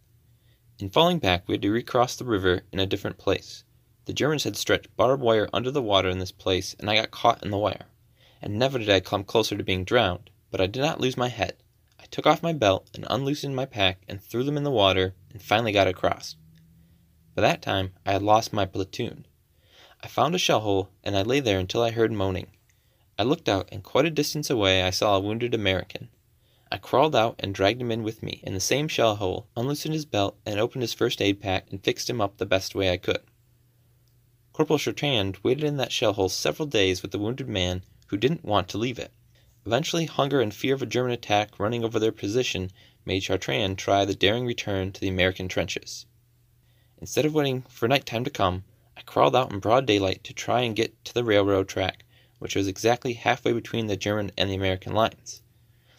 In 0.79 0.89
falling 0.89 1.19
back, 1.19 1.47
we 1.47 1.53
had 1.53 1.61
to 1.61 1.69
recross 1.69 2.15
the 2.15 2.25
river 2.25 2.63
in 2.71 2.79
a 2.79 2.87
different 2.87 3.19
place. 3.19 3.63
The 4.05 4.13
Germans 4.13 4.45
had 4.45 4.57
stretched 4.57 4.95
barbed 4.97 5.21
wire 5.21 5.47
under 5.53 5.69
the 5.69 5.83
water 5.83 6.09
in 6.09 6.17
this 6.17 6.31
place, 6.31 6.75
and 6.79 6.89
I 6.89 6.95
got 6.95 7.11
caught 7.11 7.43
in 7.43 7.51
the 7.51 7.57
wire 7.59 7.85
and 8.43 8.59
never 8.59 8.77
did 8.77 8.89
I 8.89 8.99
come 8.99 9.23
closer 9.23 9.55
to 9.55 9.63
being 9.63 9.85
drowned, 9.85 10.29
but 10.51 10.59
I 10.59 10.67
did 10.67 10.81
not 10.81 10.99
lose 10.99 11.15
my 11.15 11.29
head. 11.29 11.63
I 11.97 12.03
took 12.11 12.27
off 12.27 12.43
my 12.43 12.51
belt 12.51 12.89
and 12.93 13.07
unloosened 13.09 13.55
my 13.55 13.65
pack 13.65 14.03
and 14.09 14.21
threw 14.21 14.43
them 14.43 14.57
in 14.57 14.65
the 14.65 14.69
water 14.69 15.15
and 15.31 15.41
finally 15.41 15.71
got 15.71 15.87
across. 15.87 16.35
By 17.35 17.41
that 17.43 17.61
time 17.61 17.93
I 18.05 18.11
had 18.11 18.21
lost 18.21 18.51
my 18.51 18.65
platoon. 18.65 19.25
I 20.01 20.07
found 20.07 20.35
a 20.35 20.37
shell 20.37 20.59
hole 20.59 20.89
and 21.05 21.15
I 21.15 21.21
lay 21.21 21.39
there 21.39 21.57
until 21.57 21.81
I 21.81 21.91
heard 21.91 22.11
moaning. 22.11 22.47
I 23.17 23.23
looked 23.23 23.47
out 23.47 23.69
and 23.71 23.83
quite 23.83 24.05
a 24.05 24.09
distance 24.09 24.49
away 24.49 24.81
I 24.81 24.89
saw 24.89 25.15
a 25.15 25.19
wounded 25.19 25.53
American. 25.53 26.09
I 26.71 26.77
crawled 26.77 27.15
out 27.15 27.35
and 27.37 27.53
dragged 27.53 27.79
him 27.79 27.91
in 27.91 28.01
with 28.01 28.23
me 28.23 28.41
in 28.41 28.55
the 28.55 28.59
same 28.59 28.87
shell 28.87 29.17
hole, 29.17 29.45
unloosened 29.55 29.93
his 29.93 30.05
belt 30.05 30.35
and 30.45 30.59
opened 30.59 30.81
his 30.81 30.93
first 30.93 31.21
aid 31.21 31.39
pack 31.39 31.69
and 31.69 31.83
fixed 31.83 32.09
him 32.09 32.19
up 32.19 32.37
the 32.37 32.47
best 32.47 32.73
way 32.73 32.89
I 32.89 32.97
could. 32.97 33.21
Corporal 34.51 34.79
Chartrand 34.79 35.43
waited 35.43 35.63
in 35.63 35.77
that 35.77 35.91
shell 35.91 36.13
hole 36.13 36.29
several 36.29 36.67
days 36.67 37.03
with 37.03 37.11
the 37.11 37.19
wounded 37.19 37.47
man 37.47 37.83
who 38.07 38.17
didn't 38.17 38.43
want 38.43 38.67
to 38.69 38.79
leave 38.79 38.97
it. 38.97 39.11
Eventually, 39.65 40.05
hunger 40.05 40.41
and 40.41 40.53
fear 40.53 40.73
of 40.73 40.81
a 40.81 40.87
German 40.87 41.11
attack 41.11 41.59
running 41.59 41.83
over 41.83 41.99
their 41.99 42.11
position 42.11 42.71
made 43.05 43.21
Chartrand 43.21 43.77
try 43.77 44.05
the 44.05 44.15
daring 44.15 44.47
return 44.47 44.91
to 44.91 44.99
the 44.99 45.07
American 45.07 45.47
trenches. 45.47 46.07
Instead 46.97 47.25
of 47.25 47.35
waiting 47.35 47.61
for 47.69 47.87
night 47.87 48.07
time 48.07 48.23
to 48.23 48.31
come, 48.31 48.63
I 48.97 49.01
crawled 49.01 49.35
out 49.35 49.51
in 49.51 49.59
broad 49.59 49.85
daylight 49.85 50.23
to 50.23 50.33
try 50.33 50.61
and 50.61 50.75
get 50.75 51.05
to 51.05 51.13
the 51.13 51.23
railroad 51.23 51.67
track, 51.67 52.05
which 52.43 52.57
was 52.57 52.67
exactly 52.67 53.13
halfway 53.13 53.53
between 53.53 53.87
the 53.87 53.95
German 53.95 54.29
and 54.37 54.49
the 54.49 54.53
American 54.53 54.91
lines. 54.91 55.41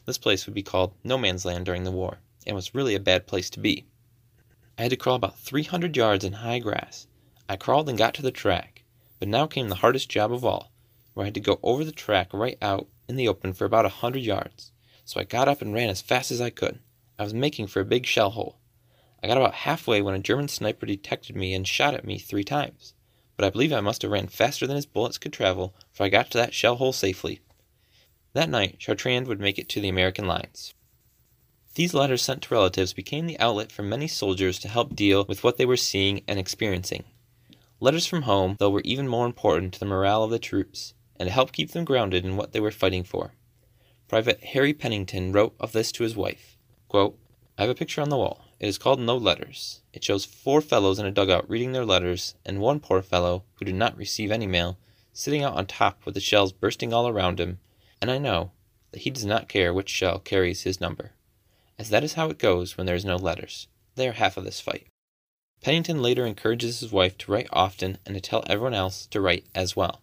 This 0.05 0.19
place 0.19 0.45
would 0.45 0.55
be 0.55 0.63
called 0.63 0.93
No 1.03 1.17
Man's 1.17 1.47
Land 1.47 1.65
during 1.65 1.85
the 1.85 1.91
war, 1.91 2.19
and 2.47 2.55
was 2.55 2.75
really 2.75 2.95
a 2.95 3.01
bad 3.01 3.27
place 3.27 3.49
to 3.49 3.61
be. 3.61 3.87
I 4.77 4.83
had 4.83 4.91
to 4.91 4.97
crawl 4.99 5.17
about 5.17 5.39
300 5.39 5.97
yards 5.97 6.23
in 6.23 6.35
high 6.35 6.59
grass. 6.59 7.07
I 7.49 7.57
crawled 7.57 7.89
and 7.89 7.97
got 7.97 8.13
to 8.17 8.23
the 8.23 8.31
track, 8.31 8.85
but 9.19 9.29
now 9.29 9.47
came 9.47 9.71
the 9.71 9.77
hardest 9.77 10.11
job 10.11 10.31
of 10.35 10.45
all, 10.45 10.71
where 11.15 11.25
I 11.25 11.29
had 11.29 11.35
to 11.35 11.41
go 11.41 11.61
over 11.63 11.83
the 11.83 11.93
track 11.93 12.29
right 12.35 12.59
out 12.61 12.89
in 13.09 13.17
the 13.17 13.27
open 13.27 13.55
for 13.55 13.65
about 13.65 13.87
a 13.87 14.01
hundred 14.01 14.25
yards. 14.25 14.71
So 15.07 15.19
I 15.19 15.25
got 15.25 15.49
up 15.49 15.63
and 15.63 15.73
ran 15.73 15.89
as 15.89 16.03
fast 16.03 16.31
as 16.31 16.43
I 16.43 16.51
could. 16.51 16.79
I 17.19 17.23
was 17.23 17.33
making 17.33 17.69
for 17.69 17.81
a 17.81 17.87
big 17.87 18.05
shell 18.05 18.33
hole. 18.33 18.59
I 19.23 19.29
got 19.29 19.39
about 19.39 19.55
halfway 19.55 20.03
when 20.03 20.15
a 20.15 20.19
German 20.19 20.49
sniper 20.49 20.85
detected 20.85 21.37
me 21.37 21.55
and 21.55 21.67
shot 21.67 21.95
at 21.95 22.05
me 22.05 22.19
three 22.19 22.45
times. 22.45 22.93
But 23.37 23.45
I 23.45 23.51
believe 23.51 23.73
I 23.73 23.81
must 23.81 24.03
have 24.03 24.11
ran 24.11 24.29
faster 24.29 24.67
than 24.67 24.77
his 24.77 24.87
bullets 24.87 25.19
could 25.19 25.33
travel, 25.33 25.75
for 25.93 26.05
I 26.05 26.09
got 26.09 26.31
to 26.31 26.39
that 26.39 26.55
shell 26.55 26.77
hole 26.77 26.93
safely. 26.93 27.41
That 28.33 28.49
night, 28.49 28.79
Chartrand 28.79 29.27
would 29.27 29.41
make 29.41 29.59
it 29.59 29.69
to 29.71 29.81
the 29.81 29.89
American 29.89 30.27
lines. 30.27 30.75
These 31.75 31.95
letters 31.95 32.23
sent 32.23 32.43
to 32.43 32.55
relatives 32.55 32.93
became 32.93 33.27
the 33.27 33.39
outlet 33.41 33.73
for 33.73 33.83
many 33.83 34.07
soldiers 34.07 34.59
to 34.61 34.69
help 34.69 34.95
deal 34.95 35.25
with 35.25 35.43
what 35.43 35.57
they 35.57 35.67
were 35.67 35.77
seeing 35.77 36.23
and 36.29 36.39
experiencing. 36.39 37.05
Letters 37.81 38.07
from 38.07 38.23
home, 38.23 38.57
though, 38.59 38.71
were 38.71 38.83
even 38.85 39.09
more 39.09 39.27
important 39.27 39.75
to 39.75 39.81
the 39.81 39.87
morale 39.87 40.23
of 40.23 40.31
the 40.31 40.39
troops, 40.39 40.95
and 41.17 41.27
to 41.27 41.33
help 41.33 41.53
keep 41.53 41.73
them 41.73 41.85
grounded 41.85 42.25
in 42.25 42.37
what 42.37 42.53
they 42.53 42.61
were 42.61 42.71
fighting 42.71 43.03
for. 43.03 43.35
Private 44.07 44.43
Harry 44.45 44.73
Pennington 44.73 45.33
wrote 45.33 45.55
of 45.59 45.73
this 45.73 45.91
to 45.93 46.05
his 46.05 46.17
wife 46.17 46.57
quote, 46.89 47.19
I 47.59 47.63
have 47.63 47.71
a 47.71 47.75
picture 47.75 48.01
on 48.01 48.09
the 48.09 48.17
wall. 48.17 48.45
It 48.65 48.69
is 48.69 48.79
called 48.79 48.99
No 48.99 49.19
Letters. 49.19 49.83
It 49.93 50.03
shows 50.03 50.25
four 50.25 50.63
fellows 50.63 50.99
in 50.99 51.05
a 51.05 51.11
dugout 51.11 51.47
reading 51.51 51.73
their 51.73 51.85
letters, 51.85 52.35
and 52.47 52.63
one 52.63 52.81
poor 52.81 53.03
fellow, 53.03 53.45
who 53.57 53.67
did 53.67 53.75
not 53.75 53.95
receive 53.95 54.31
any 54.31 54.47
mail, 54.47 54.79
sitting 55.13 55.43
out 55.43 55.53
on 55.53 55.67
top 55.67 56.07
with 56.07 56.15
the 56.15 56.21
shells 56.23 56.51
bursting 56.51 56.91
all 56.91 57.07
around 57.07 57.39
him 57.39 57.59
and 58.01 58.11
I 58.11 58.17
know 58.17 58.53
that 58.93 59.03
he 59.03 59.11
does 59.11 59.27
not 59.27 59.51
care 59.51 59.75
which 59.75 59.91
shell 59.91 60.19
carries 60.19 60.63
his 60.63 60.81
number, 60.81 61.13
as 61.79 61.91
that 61.91 62.03
is 62.05 62.15
how 62.15 62.31
it 62.31 62.39
goes 62.39 62.79
when 62.79 62.87
there 62.87 62.95
is 62.95 63.05
no 63.05 63.17
letters. 63.17 63.69
They 63.97 64.09
are 64.09 64.13
half 64.13 64.39
of 64.39 64.45
this 64.45 64.63
fight. 64.63 64.87
Pennington 65.61 66.01
later 66.01 66.25
encourages 66.25 66.81
his 66.81 66.91
wife 66.91 67.19
to 67.19 67.33
write 67.33 67.49
often 67.53 67.99
and 68.07 68.15
to 68.15 68.21
tell 68.23 68.45
everyone 68.47 68.73
else 68.73 69.05
to 69.09 69.21
write 69.21 69.45
as 69.55 69.77
well. 69.77 70.01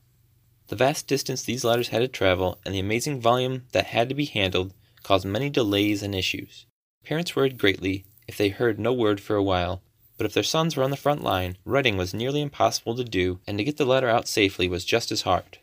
The 0.68 0.76
vast 0.76 1.08
distance 1.08 1.42
these 1.42 1.64
letters 1.64 1.88
had 1.88 2.00
to 2.02 2.08
travel 2.08 2.60
and 2.64 2.76
the 2.76 2.80
amazing 2.80 3.22
volume 3.22 3.64
that 3.72 3.88
had 3.88 4.08
to 4.10 4.14
be 4.14 4.26
handled 4.26 4.76
caused 5.02 5.26
many 5.26 5.50
delays 5.50 6.04
and 6.04 6.14
issues. 6.14 6.68
Parents 7.04 7.36
worried 7.36 7.58
greatly 7.58 8.06
if 8.28 8.38
they 8.38 8.50
heard 8.50 8.80
no 8.80 8.94
word 8.94 9.20
for 9.20 9.36
a 9.36 9.44
while, 9.44 9.82
but 10.18 10.26
if 10.26 10.34
their 10.34 10.44
sons 10.44 10.78
were 10.78 10.84
on 10.84 10.92
the 10.92 10.98
front 10.98 11.24
line, 11.24 11.58
writing 11.66 11.98
was 11.98 12.14
nearly 12.14 12.42
impossible 12.42 12.96
to 12.96 13.04
do, 13.04 13.40
and 13.48 13.58
to 13.58 13.64
get 13.64 13.78
the 13.78 13.86
letter 13.86 14.08
out 14.08 14.28
safely 14.28 14.68
was 14.68 14.86
just 14.86 15.12
as 15.12 15.24
hard. 15.24 15.58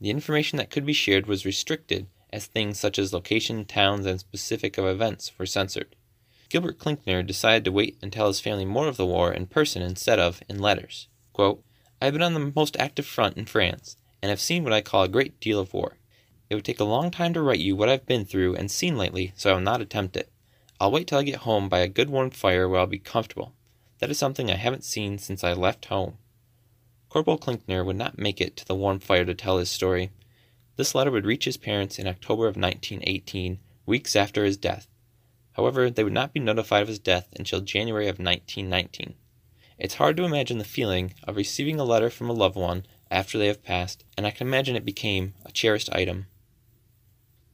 The 0.00 0.10
information 0.10 0.58
that 0.58 0.70
could 0.70 0.84
be 0.84 0.92
shared 0.92 1.26
was 1.26 1.46
restricted, 1.46 2.06
as 2.32 2.46
things 2.46 2.78
such 2.78 2.98
as 2.98 3.12
location, 3.12 3.64
towns, 3.64 4.06
and 4.06 4.20
specific 4.20 4.76
of 4.78 4.84
events 4.84 5.32
were 5.38 5.46
censored. 5.46 5.96
Gilbert 6.50 6.78
Klinkner 6.78 7.26
decided 7.26 7.64
to 7.64 7.72
wait 7.72 7.98
and 8.02 8.12
tell 8.12 8.28
his 8.28 8.40
family 8.40 8.64
more 8.64 8.88
of 8.88 8.96
the 8.96 9.06
war 9.06 9.32
in 9.32 9.46
person 9.46 9.82
instead 9.82 10.18
of 10.18 10.42
in 10.48 10.58
letters. 10.58 11.08
Quote, 11.32 11.62
I 12.00 12.06
have 12.06 12.14
been 12.14 12.22
on 12.22 12.34
the 12.34 12.52
most 12.54 12.76
active 12.78 13.06
front 13.06 13.36
in 13.36 13.46
France, 13.46 13.96
and 14.22 14.30
have 14.30 14.40
seen 14.40 14.64
what 14.64 14.72
I 14.72 14.80
call 14.80 15.02
a 15.02 15.08
great 15.08 15.40
deal 15.40 15.58
of 15.58 15.72
war. 15.72 15.96
It 16.50 16.54
would 16.54 16.64
take 16.64 16.80
a 16.80 16.84
long 16.84 17.10
time 17.10 17.34
to 17.34 17.42
write 17.42 17.58
you 17.58 17.76
what 17.76 17.88
I've 17.88 18.06
been 18.06 18.24
through 18.24 18.54
and 18.56 18.70
seen 18.70 18.96
lately, 18.96 19.32
so 19.36 19.50
I 19.50 19.54
will 19.54 19.60
not 19.60 19.80
attempt 19.80 20.16
it. 20.16 20.30
I'll 20.80 20.92
wait 20.92 21.08
till 21.08 21.18
I 21.18 21.24
get 21.24 21.40
home 21.40 21.68
by 21.68 21.80
a 21.80 21.88
good 21.88 22.08
warm 22.08 22.30
fire 22.30 22.68
where 22.68 22.78
I'll 22.78 22.86
be 22.86 23.00
comfortable. 23.00 23.52
That 23.98 24.10
is 24.10 24.18
something 24.18 24.48
I 24.50 24.54
haven't 24.54 24.84
seen 24.84 25.18
since 25.18 25.42
I 25.42 25.52
left 25.52 25.86
home. 25.86 26.18
Corporal 27.08 27.38
Klinkner 27.38 27.84
would 27.84 27.96
not 27.96 28.18
make 28.18 28.40
it 28.40 28.56
to 28.58 28.64
the 28.64 28.76
warm 28.76 29.00
fire 29.00 29.24
to 29.24 29.34
tell 29.34 29.58
his 29.58 29.70
story. 29.70 30.10
This 30.76 30.94
letter 30.94 31.10
would 31.10 31.26
reach 31.26 31.46
his 31.46 31.56
parents 31.56 31.98
in 31.98 32.06
October 32.06 32.46
of 32.46 32.56
1918, 32.56 33.58
weeks 33.86 34.14
after 34.14 34.44
his 34.44 34.56
death. 34.56 34.86
However, 35.52 35.90
they 35.90 36.04
would 36.04 36.12
not 36.12 36.32
be 36.32 36.38
notified 36.38 36.82
of 36.82 36.88
his 36.88 37.00
death 37.00 37.26
until 37.36 37.60
January 37.60 38.06
of 38.06 38.20
1919. 38.20 39.14
It's 39.78 39.94
hard 39.94 40.16
to 40.18 40.24
imagine 40.24 40.58
the 40.58 40.64
feeling 40.64 41.14
of 41.24 41.36
receiving 41.36 41.80
a 41.80 41.84
letter 41.84 42.10
from 42.10 42.30
a 42.30 42.32
loved 42.32 42.56
one 42.56 42.86
after 43.10 43.38
they 43.38 43.48
have 43.48 43.64
passed, 43.64 44.04
and 44.16 44.26
I 44.26 44.30
can 44.30 44.46
imagine 44.46 44.76
it 44.76 44.84
became 44.84 45.34
a 45.44 45.50
cherished 45.50 45.90
item. 45.92 46.26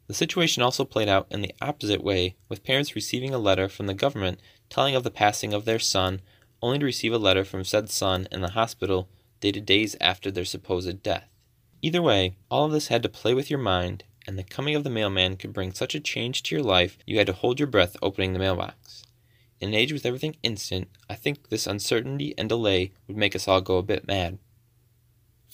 The 0.07 0.15
situation 0.15 0.63
also 0.63 0.85
played 0.85 1.09
out 1.09 1.27
in 1.31 1.41
the 1.41 1.55
opposite 1.61 2.03
way, 2.03 2.37
with 2.49 2.65
parents 2.65 2.95
receiving 2.95 3.33
a 3.33 3.39
letter 3.39 3.69
from 3.69 3.87
the 3.87 3.95
government 3.95 4.41
telling 4.69 4.95
of 4.95 5.03
the 5.03 5.11
passing 5.11 5.55
of 5.55 5.65
their 5.65 5.79
son, 5.79 6.21
only 6.61 6.79
to 6.79 6.85
receive 6.85 7.13
a 7.13 7.19
letter 7.19 7.45
from 7.45 7.65
said 7.65 7.91
son 7.91 8.29
in 8.31 8.41
the 8.41 8.51
hospital 8.51 9.09
dated 9.41 9.67
days 9.67 9.97
after 10.01 10.31
their 10.31 10.45
supposed 10.45 11.03
death. 11.03 11.29
Either 11.83 12.03
way, 12.03 12.37
all 12.51 12.65
of 12.65 12.73
this 12.73 12.89
had 12.89 13.03
to 13.03 13.09
play 13.09 13.35
with 13.35 13.51
your 13.51 13.59
mind, 13.59 14.05
and 14.27 14.39
the 14.39 14.43
coming 14.43 14.75
of 14.75 14.85
the 14.85 14.91
mailman 14.91 15.37
could 15.37 15.53
bring 15.53 15.73
such 15.73 15.95
a 15.95 16.01
change 16.01 16.43
to 16.43 16.55
your 16.55 16.65
life 16.65 16.99
you 17.07 17.19
had 17.19 17.27
to 17.27 17.33
hold 17.33 17.59
your 17.61 17.67
breath 17.67 17.97
opening 18.03 18.33
the 18.33 18.39
mailbox. 18.39 19.03
In 19.61 19.69
an 19.69 19.75
age 19.75 19.93
with 19.93 20.07
everything 20.07 20.37
instant, 20.43 20.89
I 21.09 21.15
think 21.15 21.49
this 21.49 21.67
uncertainty 21.67 22.35
and 22.37 22.49
delay 22.49 22.93
would 23.07 23.17
make 23.17 23.37
us 23.37 23.47
all 23.47 23.61
go 23.61 23.79
a 23.79 23.83
bit 23.83 24.07
mad. 24.07 24.39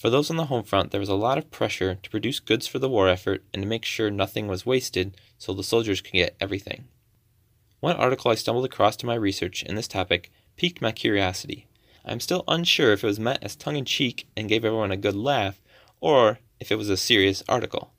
For 0.01 0.09
those 0.09 0.31
on 0.31 0.37
the 0.37 0.45
home 0.45 0.63
front, 0.63 0.89
there 0.89 0.99
was 0.99 1.09
a 1.09 1.13
lot 1.13 1.37
of 1.37 1.51
pressure 1.51 1.93
to 1.93 2.09
produce 2.09 2.39
goods 2.39 2.65
for 2.65 2.79
the 2.79 2.89
war 2.89 3.07
effort 3.07 3.43
and 3.53 3.61
to 3.61 3.69
make 3.69 3.85
sure 3.85 4.09
nothing 4.09 4.47
was 4.47 4.65
wasted 4.65 5.15
so 5.37 5.53
the 5.53 5.63
soldiers 5.63 6.01
could 6.01 6.13
get 6.13 6.35
everything. 6.41 6.85
One 7.81 7.95
article 7.97 8.31
I 8.31 8.33
stumbled 8.33 8.65
across 8.65 8.95
to 8.95 9.05
my 9.05 9.13
research 9.13 9.61
in 9.61 9.75
this 9.75 9.87
topic 9.87 10.31
piqued 10.57 10.81
my 10.81 10.91
curiosity. 10.91 11.67
I'm 12.03 12.19
still 12.19 12.43
unsure 12.47 12.93
if 12.93 13.03
it 13.03 13.07
was 13.07 13.19
meant 13.19 13.43
as 13.43 13.55
tongue 13.55 13.75
in 13.75 13.85
cheek 13.85 14.27
and 14.35 14.49
gave 14.49 14.65
everyone 14.65 14.91
a 14.91 14.97
good 14.97 15.15
laugh, 15.15 15.61
or 15.99 16.39
if 16.59 16.71
it 16.71 16.77
was 16.77 16.89
a 16.89 16.97
serious 16.97 17.43
article. 17.47 17.93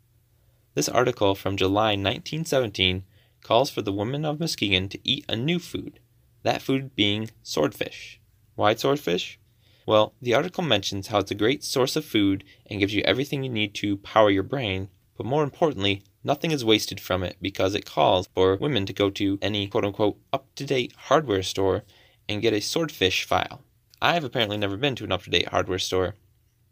This 0.74 0.88
article 0.88 1.36
from 1.36 1.56
July 1.56 1.90
1917 1.90 3.04
calls 3.44 3.70
for 3.70 3.82
the 3.82 3.92
women 3.92 4.24
of 4.24 4.40
Muskegon 4.40 4.88
to 4.88 4.98
eat 5.08 5.24
a 5.28 5.36
new 5.36 5.60
food, 5.60 6.00
that 6.42 6.62
food 6.62 6.96
being 6.96 7.30
swordfish. 7.44 8.20
Why 8.56 8.74
swordfish? 8.74 9.38
Well, 9.84 10.14
the 10.22 10.34
article 10.34 10.62
mentions 10.62 11.08
how 11.08 11.18
it's 11.18 11.30
a 11.30 11.36
great 11.36 11.64
source 11.64 11.96
of 11.96 12.04
food 12.04 12.44
and 12.66 12.78
gives 12.78 12.94
you 12.94 13.02
everything 13.04 13.42
you 13.42 13.50
need 13.50 13.74
to 13.74 13.96
power 13.96 14.30
your 14.30 14.44
brain, 14.44 14.88
but 15.16 15.26
more 15.26 15.42
importantly, 15.42 16.04
nothing 16.22 16.52
is 16.52 16.64
wasted 16.64 17.00
from 17.00 17.24
it 17.24 17.36
because 17.42 17.74
it 17.74 17.84
calls 17.84 18.28
for 18.34 18.56
women 18.56 18.86
to 18.86 18.92
go 18.92 19.10
to 19.10 19.38
any 19.42 19.66
quote 19.66 19.84
unquote 19.84 20.18
up 20.32 20.46
to 20.54 20.64
date 20.64 20.92
hardware 20.96 21.42
store 21.42 21.82
and 22.28 22.42
get 22.42 22.52
a 22.52 22.60
swordfish 22.60 23.24
file. 23.24 23.62
I 24.00 24.14
have 24.14 24.24
apparently 24.24 24.56
never 24.56 24.76
been 24.76 24.94
to 24.96 25.04
an 25.04 25.12
up 25.12 25.24
to 25.24 25.30
date 25.30 25.48
hardware 25.48 25.78
store. 25.78 26.14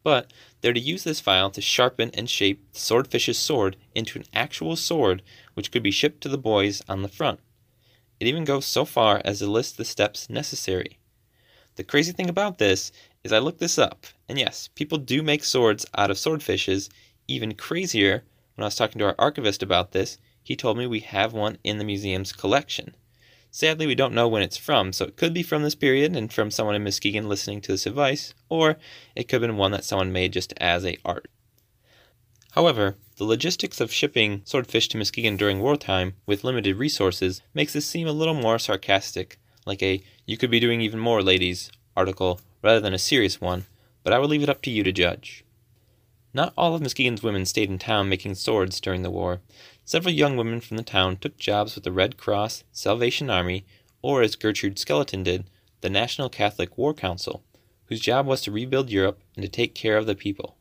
But 0.02 0.32
they're 0.60 0.72
to 0.72 0.80
use 0.80 1.04
this 1.04 1.20
file 1.20 1.50
to 1.50 1.60
sharpen 1.60 2.10
and 2.14 2.30
shape 2.30 2.72
the 2.72 2.78
swordfish's 2.78 3.38
sword 3.38 3.76
into 3.94 4.18
an 4.18 4.24
actual 4.32 4.76
sword 4.76 5.22
which 5.54 5.70
could 5.70 5.82
be 5.82 5.90
shipped 5.90 6.22
to 6.22 6.28
the 6.28 6.38
boys 6.38 6.82
on 6.88 7.02
the 7.02 7.08
front. 7.08 7.40
It 8.18 8.26
even 8.26 8.44
goes 8.44 8.66
so 8.66 8.84
far 8.84 9.20
as 9.24 9.40
to 9.40 9.46
list 9.46 9.76
the 9.76 9.84
steps 9.84 10.30
necessary. 10.30 10.99
The 11.76 11.84
crazy 11.84 12.12
thing 12.12 12.28
about 12.28 12.58
this 12.58 12.92
is 13.24 13.32
I 13.32 13.38
looked 13.38 13.60
this 13.60 13.78
up, 13.78 14.06
and 14.28 14.38
yes, 14.38 14.68
people 14.74 14.98
do 14.98 15.22
make 15.22 15.44
swords 15.44 15.86
out 15.96 16.10
of 16.10 16.16
swordfishes. 16.16 16.88
Even 17.28 17.54
crazier, 17.54 18.24
when 18.54 18.64
I 18.64 18.66
was 18.66 18.76
talking 18.76 18.98
to 18.98 19.06
our 19.06 19.14
archivist 19.18 19.62
about 19.62 19.92
this, 19.92 20.18
he 20.42 20.56
told 20.56 20.76
me 20.76 20.86
we 20.86 21.00
have 21.00 21.32
one 21.32 21.58
in 21.62 21.78
the 21.78 21.84
museum's 21.84 22.32
collection. 22.32 22.94
Sadly, 23.52 23.86
we 23.86 23.94
don't 23.94 24.14
know 24.14 24.28
when 24.28 24.42
it's 24.42 24.56
from, 24.56 24.92
so 24.92 25.04
it 25.06 25.16
could 25.16 25.34
be 25.34 25.42
from 25.42 25.62
this 25.62 25.74
period 25.74 26.14
and 26.14 26.32
from 26.32 26.50
someone 26.50 26.74
in 26.74 26.84
Muskegon 26.84 27.28
listening 27.28 27.60
to 27.62 27.72
this 27.72 27.86
advice, 27.86 28.32
or 28.48 28.76
it 29.16 29.24
could 29.24 29.42
have 29.42 29.48
been 29.48 29.56
one 29.56 29.72
that 29.72 29.84
someone 29.84 30.12
made 30.12 30.32
just 30.32 30.52
as 30.58 30.84
a 30.84 30.98
art. 31.04 31.28
However, 32.52 32.96
the 33.16 33.24
logistics 33.24 33.80
of 33.80 33.92
shipping 33.92 34.42
swordfish 34.44 34.88
to 34.88 34.98
Muskegon 34.98 35.36
during 35.36 35.60
wartime 35.60 36.14
with 36.26 36.42
limited 36.44 36.76
resources 36.76 37.42
makes 37.54 37.72
this 37.72 37.86
seem 37.86 38.06
a 38.06 38.12
little 38.12 38.34
more 38.34 38.58
sarcastic, 38.58 39.38
like 39.66 39.82
a 39.82 40.02
you 40.30 40.36
could 40.36 40.50
be 40.50 40.60
doing 40.60 40.80
even 40.80 41.00
more, 41.00 41.24
ladies 41.24 41.72
article, 41.96 42.40
rather 42.62 42.78
than 42.78 42.94
a 42.94 42.98
serious 42.98 43.40
one, 43.40 43.64
but 44.04 44.12
I 44.12 44.18
will 44.20 44.28
leave 44.28 44.44
it 44.44 44.48
up 44.48 44.62
to 44.62 44.70
you 44.70 44.84
to 44.84 44.92
judge. 44.92 45.44
Not 46.32 46.52
all 46.56 46.72
of 46.72 46.80
Muskegon's 46.80 47.20
women 47.20 47.44
stayed 47.44 47.68
in 47.68 47.80
town 47.80 48.08
making 48.08 48.36
swords 48.36 48.80
during 48.80 49.02
the 49.02 49.10
war. 49.10 49.40
Several 49.84 50.14
young 50.14 50.36
women 50.36 50.60
from 50.60 50.76
the 50.76 50.84
town 50.84 51.16
took 51.16 51.36
jobs 51.36 51.74
with 51.74 51.82
the 51.82 51.90
Red 51.90 52.16
Cross, 52.16 52.62
Salvation 52.70 53.28
Army, 53.28 53.64
or 54.02 54.22
as 54.22 54.36
Gertrude 54.36 54.78
Skeleton 54.78 55.24
did, 55.24 55.50
the 55.80 55.90
National 55.90 56.28
Catholic 56.28 56.78
War 56.78 56.94
Council, 56.94 57.42
whose 57.86 57.98
job 57.98 58.24
was 58.24 58.40
to 58.42 58.52
rebuild 58.52 58.88
Europe 58.88 59.20
and 59.34 59.42
to 59.42 59.48
take 59.48 59.74
care 59.74 59.96
of 59.96 60.06
the 60.06 60.14
people. 60.14 60.56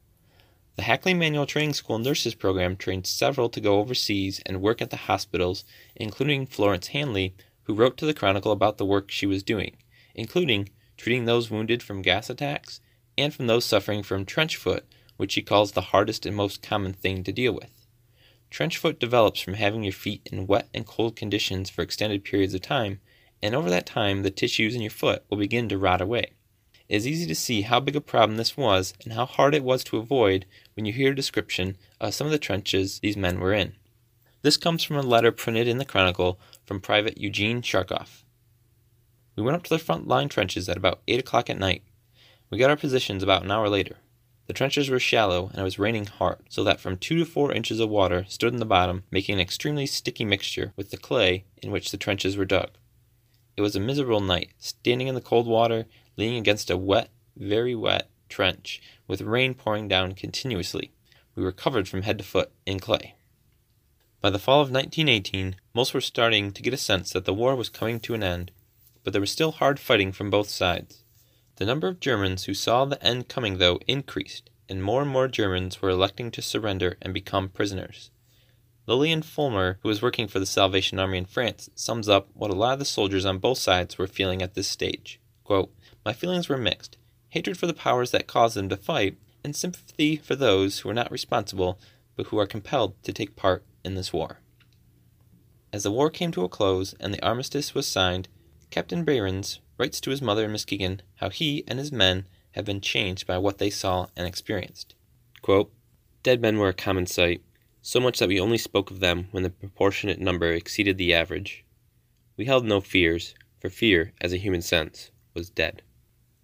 The 0.77 0.83
Hackley 0.85 1.13
Manual 1.13 1.45
Training 1.45 1.73
School 1.73 1.99
Nurses 1.99 2.33
Program 2.33 2.75
trained 2.75 3.05
several 3.05 3.49
to 3.49 3.61
go 3.61 3.77
overseas 3.77 4.41
and 4.47 4.63
work 4.63 4.81
at 4.81 4.89
the 4.89 4.97
hospitals, 4.97 5.63
including 5.95 6.47
Florence 6.47 6.87
Hanley, 6.87 7.35
who 7.69 7.75
wrote 7.75 7.97
to 7.97 8.05
the 8.07 8.15
Chronicle 8.15 8.51
about 8.51 8.79
the 8.79 8.85
work 8.85 9.11
she 9.11 9.27
was 9.27 9.43
doing, 9.43 9.77
including 10.15 10.69
treating 10.97 11.25
those 11.25 11.51
wounded 11.51 11.83
from 11.83 12.01
gas 12.01 12.27
attacks 12.27 12.81
and 13.15 13.31
from 13.31 13.45
those 13.45 13.63
suffering 13.63 14.01
from 14.01 14.25
trench 14.25 14.57
foot, 14.57 14.87
which 15.17 15.33
she 15.33 15.43
calls 15.43 15.73
the 15.73 15.81
hardest 15.93 16.25
and 16.25 16.35
most 16.35 16.63
common 16.63 16.93
thing 16.93 17.23
to 17.23 17.31
deal 17.31 17.53
with. 17.53 17.69
Trench 18.49 18.75
foot 18.75 18.99
develops 18.99 19.39
from 19.39 19.53
having 19.53 19.83
your 19.83 19.93
feet 19.93 20.27
in 20.31 20.47
wet 20.47 20.67
and 20.73 20.87
cold 20.87 21.15
conditions 21.15 21.69
for 21.69 21.83
extended 21.83 22.23
periods 22.23 22.55
of 22.55 22.61
time, 22.61 23.01
and 23.43 23.53
over 23.53 23.69
that 23.69 23.85
time 23.85 24.23
the 24.23 24.31
tissues 24.31 24.73
in 24.73 24.81
your 24.81 24.89
foot 24.89 25.23
will 25.29 25.37
begin 25.37 25.69
to 25.69 25.77
rot 25.77 26.01
away. 26.01 26.31
It 26.87 26.95
is 26.95 27.07
easy 27.07 27.27
to 27.27 27.35
see 27.35 27.61
how 27.61 27.79
big 27.79 27.95
a 27.95 28.01
problem 28.01 28.37
this 28.37 28.57
was 28.57 28.95
and 29.03 29.13
how 29.13 29.27
hard 29.27 29.53
it 29.53 29.63
was 29.63 29.83
to 29.83 29.97
avoid 29.97 30.47
when 30.73 30.87
you 30.87 30.93
hear 30.93 31.11
a 31.11 31.15
description 31.15 31.77
of 32.01 32.15
some 32.15 32.25
of 32.25 32.31
the 32.31 32.39
trenches 32.39 32.99
these 32.99 33.15
men 33.15 33.39
were 33.39 33.53
in. 33.53 33.75
This 34.41 34.55
comes 34.55 34.85
from 34.85 34.95
a 34.95 35.01
letter 35.01 35.33
printed 35.33 35.67
in 35.67 35.79
the 35.79 35.85
Chronicle 35.85 36.39
from 36.65 36.79
Private 36.79 37.17
Eugene 37.17 37.61
Charkoff. 37.61 38.23
We 39.35 39.43
went 39.43 39.57
up 39.57 39.63
to 39.63 39.69
the 39.69 39.79
front 39.79 40.07
line 40.07 40.29
trenches 40.29 40.69
at 40.69 40.77
about 40.77 41.01
8 41.09 41.19
o'clock 41.19 41.49
at 41.49 41.57
night. 41.57 41.83
We 42.49 42.57
got 42.57 42.69
our 42.69 42.77
positions 42.77 43.21
about 43.21 43.43
an 43.43 43.51
hour 43.51 43.67
later. 43.67 43.97
The 44.47 44.53
trenches 44.53 44.89
were 44.89 44.99
shallow 44.99 45.49
and 45.49 45.59
it 45.59 45.63
was 45.63 45.77
raining 45.77 46.05
hard, 46.05 46.39
so 46.47 46.63
that 46.63 46.79
from 46.79 46.95
two 46.95 47.17
to 47.17 47.25
four 47.25 47.51
inches 47.51 47.81
of 47.81 47.89
water 47.89 48.25
stood 48.29 48.53
in 48.53 48.61
the 48.61 48.65
bottom, 48.65 49.03
making 49.11 49.35
an 49.35 49.41
extremely 49.41 49.85
sticky 49.85 50.23
mixture 50.23 50.71
with 50.77 50.91
the 50.91 50.97
clay 50.97 51.43
in 51.61 51.69
which 51.69 51.91
the 51.91 51.97
trenches 51.97 52.37
were 52.37 52.45
dug. 52.45 52.69
It 53.57 53.61
was 53.61 53.75
a 53.75 53.81
miserable 53.81 54.21
night, 54.21 54.51
standing 54.57 55.07
in 55.07 55.15
the 55.15 55.21
cold 55.21 55.47
water, 55.47 55.85
leaning 56.15 56.37
against 56.37 56.69
a 56.69 56.77
wet, 56.77 57.09
very 57.35 57.75
wet 57.75 58.09
trench, 58.29 58.81
with 59.05 59.19
rain 59.19 59.53
pouring 59.53 59.89
down 59.89 60.13
continuously. 60.13 60.93
We 61.35 61.43
were 61.43 61.51
covered 61.51 61.89
from 61.89 62.03
head 62.03 62.17
to 62.19 62.23
foot 62.23 62.51
in 62.65 62.79
clay. 62.79 63.15
By 64.21 64.29
the 64.29 64.39
fall 64.39 64.61
of 64.61 64.69
1918, 64.69 65.55
most 65.73 65.93
were 65.93 66.01
starting 66.01 66.51
to 66.51 66.61
get 66.61 66.73
a 66.73 66.77
sense 66.77 67.11
that 67.11 67.23
the 67.23 67.33
war 67.33 67.55
was 67.55 67.69
coming 67.69 68.01
to 68.01 68.13
an 68.13 68.21
end, 68.21 68.51
but 69.03 69.13
there 69.13 69.21
was 69.21 69.31
still 69.31 69.53
hard 69.53 69.79
fighting 69.79 70.11
from 70.11 70.29
both 70.29 70.49
sides. 70.49 71.05
The 71.55 71.65
number 71.65 71.87
of 71.87 72.01
Germans 72.01 72.43
who 72.43 72.53
saw 72.53 72.83
the 72.83 73.01
end 73.01 73.29
coming, 73.29 73.59
though, 73.59 73.79
increased, 73.87 74.49
and 74.67 74.83
more 74.83 75.01
and 75.01 75.09
more 75.09 75.29
Germans 75.29 75.81
were 75.81 75.89
electing 75.89 76.31
to 76.31 76.41
surrender 76.41 76.97
and 77.01 77.13
become 77.13 77.47
prisoners. 77.47 78.11
Lillian 78.87 79.21
Fulmer, 79.21 79.79
who 79.83 79.87
was 79.87 80.01
working 80.01 80.27
for 80.27 80.39
the 80.39 80.45
Salvation 80.45 80.99
Army 80.99 81.19
in 81.19 81.25
France, 81.25 81.69
sums 81.73 82.09
up 82.09 82.27
what 82.33 82.51
a 82.51 82.55
lot 82.55 82.73
of 82.73 82.79
the 82.79 82.85
soldiers 82.85 83.25
on 83.25 83.37
both 83.37 83.59
sides 83.59 83.97
were 83.97 84.07
feeling 84.07 84.41
at 84.41 84.53
this 84.53 84.67
stage. 84.67 85.21
Quote, 85.45 85.73
My 86.03 86.11
feelings 86.11 86.49
were 86.49 86.57
mixed 86.57 86.97
hatred 87.29 87.57
for 87.57 87.67
the 87.67 87.73
powers 87.73 88.11
that 88.11 88.27
caused 88.27 88.55
them 88.55 88.67
to 88.69 88.75
fight, 88.75 89.15
and 89.43 89.55
sympathy 89.55 90.17
for 90.17 90.35
those 90.35 90.79
who 90.79 90.89
are 90.89 90.93
not 90.93 91.11
responsible 91.11 91.79
but 92.15 92.27
who 92.27 92.37
are 92.37 92.47
compelled 92.47 93.01
to 93.03 93.13
take 93.13 93.35
part 93.35 93.63
in 93.83 93.95
this 93.95 94.13
war. 94.13 94.39
As 95.71 95.83
the 95.83 95.91
war 95.91 96.09
came 96.09 96.31
to 96.31 96.43
a 96.43 96.49
close 96.49 96.93
and 96.99 97.13
the 97.13 97.23
armistice 97.23 97.75
was 97.75 97.87
signed, 97.87 98.27
Captain 98.71 99.03
Behrens 99.03 99.59
writes 99.77 100.01
to 100.01 100.09
his 100.09 100.21
mother 100.21 100.45
in 100.45 100.51
Muskegon 100.51 101.01
how 101.15 101.29
he 101.29 101.63
and 101.67 101.79
his 101.79 101.91
men 101.91 102.25
have 102.51 102.65
been 102.65 102.81
changed 102.81 103.27
by 103.27 103.37
what 103.37 103.57
they 103.59 103.69
saw 103.69 104.07
and 104.15 104.27
experienced. 104.27 104.95
Quote, 105.41 105.71
Dead 106.23 106.41
men 106.41 106.57
were 106.57 106.69
a 106.69 106.73
common 106.73 107.05
sight, 107.05 107.41
so 107.81 107.99
much 107.99 108.19
that 108.19 108.27
we 108.27 108.39
only 108.39 108.57
spoke 108.57 108.91
of 108.91 108.99
them 108.99 109.27
when 109.31 109.43
the 109.43 109.49
proportionate 109.49 110.19
number 110.19 110.51
exceeded 110.51 110.97
the 110.97 111.13
average. 111.13 111.63
We 112.35 112.45
held 112.45 112.65
no 112.65 112.81
fears, 112.81 113.35
for 113.59 113.69
fear, 113.69 114.13
as 114.19 114.33
a 114.33 114.37
human 114.37 114.61
sense, 114.61 115.11
was 115.33 115.49
dead. 115.49 115.81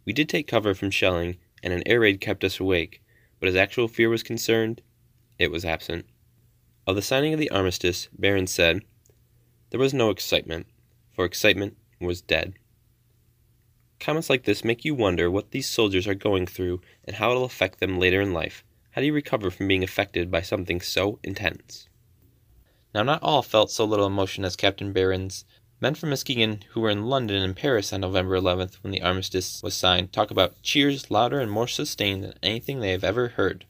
We 0.06 0.14
did 0.14 0.30
take 0.30 0.48
cover 0.48 0.74
from 0.74 0.92
shelling, 0.92 1.38
and 1.64 1.74
an 1.74 1.84
air 1.86 2.00
raid 2.00 2.22
kept 2.22 2.44
us 2.44 2.60
awake, 2.60 3.02
but 3.40 3.50
as 3.50 3.56
actual 3.56 3.88
fear 3.88 4.10
was 4.10 4.24
concerned, 4.24 4.82
it 5.38 5.52
was 5.52 5.66
absent. 5.66 6.06
Of 6.88 6.96
the 6.96 7.02
signing 7.02 7.34
of 7.34 7.40
the 7.40 7.50
armistice, 7.50 8.10
Behrens 8.18 8.54
said, 8.54 8.84
There 9.72 9.80
was 9.80 9.94
no 9.94 10.12
excitement, 10.12 10.68
for 11.12 11.26
excitement 11.26 11.78
was 12.00 12.22
dead. 12.22 12.54
Comments 14.00 14.30
like 14.30 14.44
this 14.44 14.64
make 14.64 14.86
you 14.86 14.94
wonder 14.94 15.32
what 15.32 15.50
these 15.50 15.68
soldiers 15.68 16.06
are 16.06 16.14
going 16.14 16.46
through 16.46 16.82
and 17.04 17.16
how 17.16 17.32
it'll 17.32 17.44
affect 17.44 17.80
them 17.80 17.98
later 17.98 18.22
in 18.22 18.34
life. 18.34 18.64
How 18.92 19.02
do 19.02 19.08
you 19.08 19.14
recover 19.14 19.50
from 19.50 19.68
being 19.68 19.84
affected 19.84 20.30
by 20.30 20.42
something 20.42 20.80
so 20.80 21.20
intense? 21.24 21.90
Now, 22.94 23.02
not 23.02 23.24
all 23.24 23.42
felt 23.42 23.72
so 23.72 23.84
little 23.84 24.06
emotion 24.06 24.46
as 24.46 24.56
Captain 24.56 24.94
Behrens. 24.94 25.44
Men 25.82 25.96
from 25.96 26.12
Muskegon 26.12 26.64
who 26.70 26.82
were 26.82 26.92
in 26.92 27.08
London 27.08 27.42
and 27.42 27.56
Paris 27.56 27.92
on 27.92 28.02
November 28.02 28.40
11th 28.40 28.76
when 28.76 28.92
the 28.92 29.02
armistice 29.02 29.62
was 29.64 29.74
signed 29.74 30.14
talk 30.14 30.30
about 30.30 30.62
cheers 30.62 31.10
louder 31.10 31.40
and 31.40 31.52
more 31.52 31.68
sustained 31.68 32.24
than 32.24 32.36
anything 32.44 32.80
they 32.80 32.92
have 32.92 33.04
ever 33.04 33.30
heard. 33.30 33.66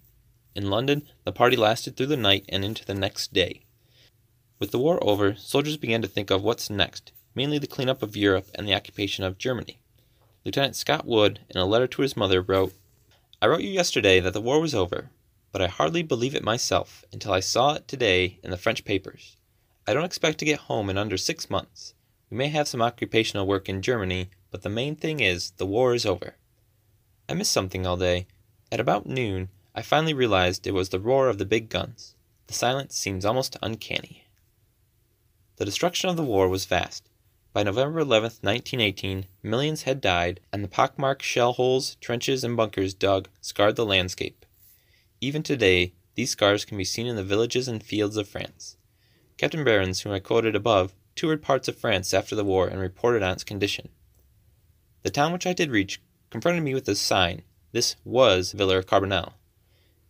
In 0.56 0.70
London, 0.70 1.04
the 1.26 1.34
party 1.34 1.58
lasted 1.58 1.96
through 1.98 2.06
the 2.08 2.18
night 2.18 2.46
and 2.48 2.64
into 2.64 2.86
the 2.86 2.94
next 2.94 3.34
day. 3.34 3.66
With 4.58 4.72
the 4.72 4.80
war 4.80 5.04
over, 5.04 5.36
soldiers 5.36 5.76
began 5.76 6.02
to 6.02 6.08
think 6.08 6.32
of 6.32 6.42
what's 6.42 6.70
next, 6.70 7.12
mainly 7.36 7.58
the 7.58 7.68
cleanup 7.68 8.02
of 8.02 8.16
Europe 8.16 8.48
and 8.56 8.66
the 8.66 8.74
occupation 8.74 9.26
of 9.26 9.38
Germany. 9.38 9.80
Lieutenant 10.46 10.78
Scott 10.78 11.06
Wood, 11.06 11.42
in 11.50 11.60
a 11.60 11.66
letter 11.66 11.88
to 11.88 12.02
his 12.02 12.16
mother, 12.16 12.42
wrote, 12.42 12.74
I 13.42 13.48
wrote 13.48 13.62
you 13.62 13.70
yesterday 13.70 14.22
that 14.22 14.32
the 14.32 14.40
war 14.40 14.62
was 14.62 14.74
over, 14.74 15.10
but 15.52 15.62
I 15.62 15.68
hardly 15.68 16.04
believe 16.04 16.34
it 16.34 16.44
myself 16.44 17.04
until 17.12 17.34
I 17.34 17.42
saw 17.42 17.74
it 17.74 17.88
today 17.88 18.40
in 18.42 18.50
the 18.50 18.58
French 18.58 18.86
papers. 18.86 19.36
I 19.86 19.94
don't 19.94 20.06
expect 20.06 20.38
to 20.40 20.46
get 20.46 20.60
home 20.62 20.90
in 20.90 20.98
under 20.98 21.18
six 21.18 21.50
months. 21.50 21.94
We 22.30 22.38
may 22.38 22.48
have 22.48 22.68
some 22.68 22.82
occupational 22.82 23.46
work 23.46 23.68
in 23.68 23.82
Germany, 23.82 24.30
but 24.52 24.62
the 24.62 24.70
main 24.70 24.96
thing 24.96 25.20
is 25.20 25.52
the 25.52 25.66
war 25.66 25.94
is 25.94 26.06
over. 26.06 26.36
I 27.28 27.34
missed 27.34 27.52
something 27.52 27.86
all 27.86 27.98
day. 27.98 28.28
At 28.72 28.80
about 28.80 29.06
noon, 29.06 29.50
I 29.78 29.82
finally 29.82 30.14
realized 30.14 30.66
it 30.66 30.74
was 30.74 30.88
the 30.88 31.02
roar 31.02 31.28
of 31.28 31.38
the 31.38 31.46
big 31.46 31.68
guns. 31.68 32.16
The 32.48 32.54
silence 32.54 32.96
seems 32.96 33.26
almost 33.26 33.58
uncanny. 33.62 34.26
The 35.58 35.66
destruction 35.66 36.10
of 36.10 36.16
the 36.16 36.24
war 36.24 36.48
was 36.48 36.64
vast. 36.64 37.10
By 37.52 37.64
November 37.64 38.00
11, 38.00 38.24
1918, 38.42 39.26
millions 39.44 39.82
had 39.82 40.00
died, 40.00 40.40
and 40.54 40.64
the 40.64 40.70
pockmarked 40.70 41.24
shell 41.24 41.52
holes, 41.52 41.96
trenches, 41.96 42.46
and 42.46 42.56
bunkers 42.56 42.94
dug 42.94 43.28
scarred 43.42 43.76
the 43.76 43.86
landscape. 43.86 44.46
Even 45.20 45.44
today, 45.44 45.92
these 46.16 46.30
scars 46.30 46.64
can 46.64 46.78
be 46.78 46.86
seen 46.86 47.06
in 47.06 47.18
the 47.18 47.24
villages 47.24 47.68
and 47.68 47.84
fields 47.84 48.16
of 48.16 48.30
France. 48.30 48.78
Captain 49.38 49.66
Behrens, 49.66 50.02
whom 50.02 50.14
I 50.14 50.20
quoted 50.20 50.56
above, 50.56 50.96
toured 51.16 51.42
parts 51.42 51.68
of 51.68 51.78
France 51.78 52.14
after 52.14 52.34
the 52.34 52.46
war 52.46 52.70
and 52.70 52.80
reported 52.80 53.24
on 53.24 53.34
its 53.34 53.44
condition. 53.44 53.90
The 55.04 55.12
town 55.12 55.34
which 55.34 55.46
I 55.46 55.52
did 55.52 55.70
reach 55.70 56.02
confronted 56.30 56.64
me 56.64 56.74
with 56.74 56.86
this 56.86 57.02
sign. 57.02 57.42
This 57.74 57.98
was 58.06 58.54
Villers 58.54 58.86
Carbonel. 58.86 59.34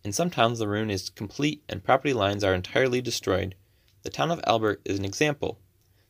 In 0.06 0.12
some 0.12 0.30
towns 0.30 0.60
the 0.60 0.68
ruin 0.68 0.88
is 0.88 1.10
complete 1.10 1.64
and 1.68 1.82
property 1.82 2.12
lines 2.12 2.44
are 2.44 2.54
entirely 2.54 3.00
destroyed. 3.00 3.56
The 4.04 4.08
town 4.08 4.30
of 4.30 4.40
Albert 4.46 4.80
is 4.84 5.00
an 5.00 5.04
example. 5.04 5.58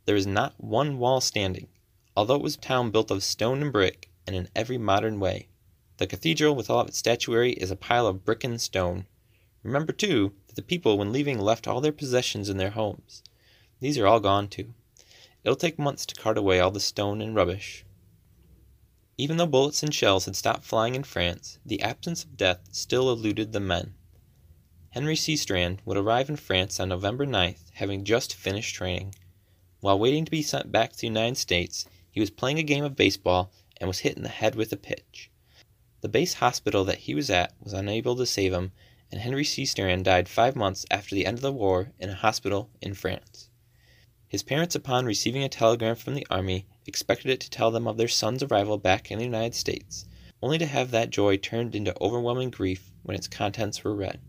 There 0.04 0.14
is 0.14 0.26
not 0.26 0.52
one 0.62 0.98
wall 0.98 1.22
standing, 1.22 1.68
although 2.14 2.35
it 2.35 2.42
was 2.42 2.56
a 2.56 2.61
town 2.61 2.90
built 2.90 3.11
of 3.11 3.24
stone 3.24 3.62
and 3.62 3.72
brick 3.72 4.11
and 4.26 4.37
in 4.37 4.50
every 4.54 4.76
modern 4.76 5.18
way. 5.18 5.48
The 5.96 6.06
cathedral 6.06 6.54
with 6.54 6.68
all 6.68 6.80
of 6.80 6.88
its 6.88 6.98
statuary 6.98 7.52
is 7.52 7.70
a 7.70 7.74
pile 7.74 8.06
of 8.06 8.22
brick 8.22 8.44
and 8.44 8.61
stone. 8.61 9.06
Remember, 9.62 9.94
too, 9.94 10.35
that 10.48 10.56
the 10.56 10.61
people 10.61 10.98
when 10.98 11.11
leaving 11.11 11.38
left 11.38 11.66
all 11.66 11.80
their 11.80 11.90
possessions 11.90 12.50
in 12.50 12.59
their 12.59 12.72
homes. 12.72 13.22
These 13.80 13.96
are 13.96 14.06
all 14.06 14.20
gone, 14.20 14.48
too. 14.48 14.74
It'll 15.42 15.56
take 15.56 15.78
months 15.78 16.04
to 16.04 16.14
cart 16.14 16.37
away 16.37 16.61
all 16.61 16.70
the 16.70 16.80
stone 16.80 17.22
and 17.22 17.35
rubbish. 17.35 17.87
Even 19.18 19.38
though 19.38 19.46
bullets 19.46 19.83
and 19.83 19.94
shells 19.94 20.26
had 20.26 20.37
stopped 20.37 20.64
flying 20.64 20.94
in 20.94 21.02
France, 21.02 21.59
the 21.64 21.81
absence 21.81 22.22
of 22.22 22.37
death 22.37 22.61
still 22.70 23.11
eluded 23.11 23.52
the 23.52 23.61
men. 23.61 23.94
Henry 24.90 25.16
Seastrand 25.16 25.81
would 25.87 25.96
arrive 25.96 26.29
in 26.29 26.37
France 26.37 26.79
on 26.79 26.90
November 26.90 27.26
9th, 27.26 27.70
having 27.74 28.05
just 28.05 28.35
finished 28.35 28.74
training. 28.74 29.14
While 29.81 29.98
waiting 29.98 30.26
to 30.26 30.31
be 30.31 30.42
sent 30.42 30.70
back 30.70 30.92
to 30.92 30.98
the 30.98 31.07
United 31.07 31.37
States, 31.38 31.87
he 32.11 32.20
was 32.20 32.31
playing 32.31 32.59
a 32.59 32.62
game 32.62 32.85
of 32.85 32.94
baseball 32.94 33.50
and 33.79 33.88
was 33.88 34.00
hit 34.00 34.16
in 34.16 34.22
the 34.22 34.29
head 34.29 34.55
with 34.55 34.72
a 34.72 34.76
pitch. 34.76 35.31
The 36.02 36.09
base 36.09 36.35
hospital 36.35 36.85
that 36.85 37.00
he 37.00 37.14
was 37.14 37.31
at 37.31 37.55
was 37.59 37.72
unable 37.72 38.16
to 38.16 38.26
save 38.26 38.52
him, 38.52 38.72
and 39.11 39.20
Henry 39.20 39.44
Seastrand 39.44 40.05
died 40.05 40.29
five 40.29 40.57
months 40.57 40.85
after 40.90 41.14
the 41.14 41.24
end 41.24 41.38
of 41.38 41.42
the 41.42 41.52
war 41.52 41.92
in 41.98 42.11
a 42.11 42.14
hospital 42.14 42.70
in 42.83 42.92
France. 42.92 43.45
His 44.37 44.42
parents, 44.42 44.75
upon 44.75 45.07
receiving 45.07 45.42
a 45.42 45.49
telegram 45.49 45.96
from 45.96 46.14
the 46.14 46.27
army, 46.29 46.66
expected 46.85 47.31
it 47.31 47.40
to 47.40 47.49
tell 47.49 47.70
them 47.70 47.88
of 47.88 47.96
their 47.96 48.07
son's 48.07 48.42
arrival 48.42 48.77
back 48.77 49.11
in 49.11 49.18
the 49.18 49.25
United 49.25 49.55
States, 49.55 50.05
only 50.42 50.59
to 50.59 50.66
have 50.66 50.90
that 50.90 51.09
joy 51.09 51.38
turned 51.38 51.75
into 51.75 51.99
overwhelming 52.03 52.51
grief 52.51 52.92
when 53.03 53.16
its 53.16 53.29
contents 53.29 53.83
were 53.83 53.94
read. 53.94 54.20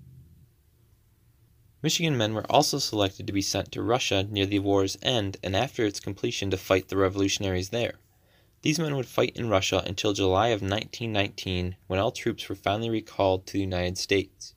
Michigan 1.84 2.15
men 2.15 2.34
were 2.34 2.50
also 2.50 2.80
selected 2.80 3.28
to 3.28 3.34
be 3.34 3.41
sent 3.41 3.70
to 3.74 3.82
Russia 3.82 4.24
near 4.24 4.46
the 4.46 4.60
war's 4.60 4.98
end 5.02 5.36
and 5.43 5.58
after 5.58 5.86
its 5.86 6.00
completion 6.00 6.50
to 6.52 6.58
fight 6.58 6.88
the 6.88 6.96
revolutionaries 6.96 7.72
there. 7.72 8.00
These 8.62 8.80
men 8.80 8.96
would 8.96 9.08
fight 9.08 9.36
in 9.36 9.50
Russia 9.50 9.84
until 9.86 10.13
July 10.13 10.48
of 10.56 10.62
1919 10.62 11.76
when 11.88 12.00
all 12.00 12.12
troops 12.13 12.48
were 12.48 12.56
finally 12.56 12.89
recalled 12.89 13.46
to 13.48 13.52
the 13.52 13.60
United 13.60 13.98
States. 13.98 14.56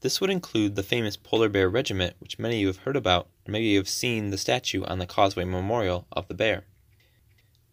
This 0.00 0.22
would 0.22 0.30
include 0.30 0.74
the 0.74 0.82
famous 0.82 1.18
Polar 1.18 1.50
Bear 1.50 1.68
Regiment, 1.68 2.16
which 2.18 2.38
many 2.38 2.54
of 2.54 2.60
you 2.62 2.66
have 2.68 2.78
heard 2.78 2.96
about, 2.96 3.28
maybe 3.46 3.66
you 3.66 3.78
have 3.78 3.88
seen 3.88 4.30
the 4.30 4.38
statue 4.38 4.84
on 4.84 4.98
the 4.98 5.06
Causeway 5.06 5.44
Memorial 5.44 6.06
of 6.12 6.28
the 6.28 6.34
bear. 6.34 6.64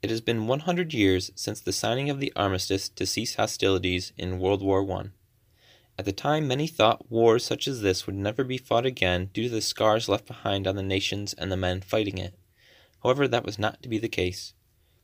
It 0.02 0.10
has 0.10 0.22
been 0.22 0.48
100 0.48 0.94
years 0.94 1.32
since 1.36 1.60
the 1.60 1.72
signing 1.72 2.10
of 2.10 2.20
the 2.20 2.34
armistice 2.36 2.90
to 2.90 3.06
cease 3.06 3.36
hostilities 3.36 4.14
in 4.18 4.40
World 4.40 4.64
War 4.64 4.90
I. 4.92 5.12
At 6.00 6.06
the 6.06 6.12
time, 6.12 6.48
many 6.48 6.66
thought 6.66 7.12
wars 7.12 7.46
such 7.46 7.68
as 7.68 7.82
this 7.82 8.08
would 8.08 8.16
never 8.16 8.44
be 8.44 8.58
fought 8.58 8.86
again 8.86 9.30
due 9.34 9.44
to 9.44 9.50
the 9.50 9.62
scars 9.62 10.10
left 10.10 10.26
behind 10.26 10.66
on 10.66 10.76
the 10.76 10.82
nations 10.82 11.34
and 11.34 11.52
the 11.52 11.58
men 11.58 11.82
fighting 11.82 12.18
it. 12.18 12.34
However, 13.04 13.28
that 13.28 13.46
was 13.46 13.60
not 13.60 13.84
to 13.84 13.90
be 13.90 14.00
the 14.00 14.10
case. 14.10 14.54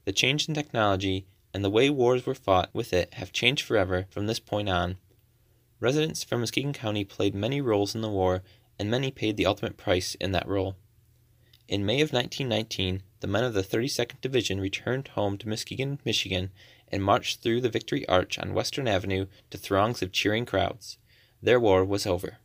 The 0.06 0.12
change 0.12 0.48
in 0.48 0.56
technology 0.56 1.28
and 1.54 1.64
the 1.64 1.70
way 1.70 1.90
wars 1.90 2.26
were 2.26 2.34
fought 2.34 2.70
with 2.74 2.94
it 2.94 3.14
have 3.16 3.32
changed 3.32 3.64
forever 3.64 4.08
from 4.10 4.28
this 4.28 4.40
point 4.40 4.70
on. 4.70 4.98
Residents 5.80 6.24
from 6.24 6.40
Muskegon 6.40 6.74
County 6.74 7.04
played 7.04 7.36
many 7.36 7.62
roles 7.62 7.94
in 7.94 8.02
the 8.02 8.10
war, 8.10 8.42
and 8.80 8.90
many 8.90 9.12
paid 9.12 9.38
the 9.38 9.46
ultimate 9.46 9.78
price 9.78 10.16
in 10.16 10.32
that 10.32 10.48
role. 10.48 10.76
In 11.68 11.86
May 11.86 12.02
of 12.02 12.14
1919, 12.14 13.04
the 13.20 13.28
men 13.28 13.44
of 13.44 13.54
the 13.54 13.62
32nd 13.62 14.22
Division 14.22 14.62
returned 14.62 15.10
home 15.10 15.38
to 15.38 15.50
Muskegon, 15.50 16.00
Michigan, 16.06 16.52
and 16.88 17.04
marched 17.04 17.42
through 17.42 17.62
the 17.62 17.70
Victory 17.70 18.08
Arch 18.08 18.40
on 18.40 18.54
Western 18.54 18.88
Avenue 18.88 19.26
to 19.50 19.58
throngs 19.58 20.02
of 20.02 20.12
cheering 20.12 20.46
crowds. 20.46 20.98
Their 21.42 21.60
war 21.60 21.84
was 21.84 22.08
over. 22.08 22.38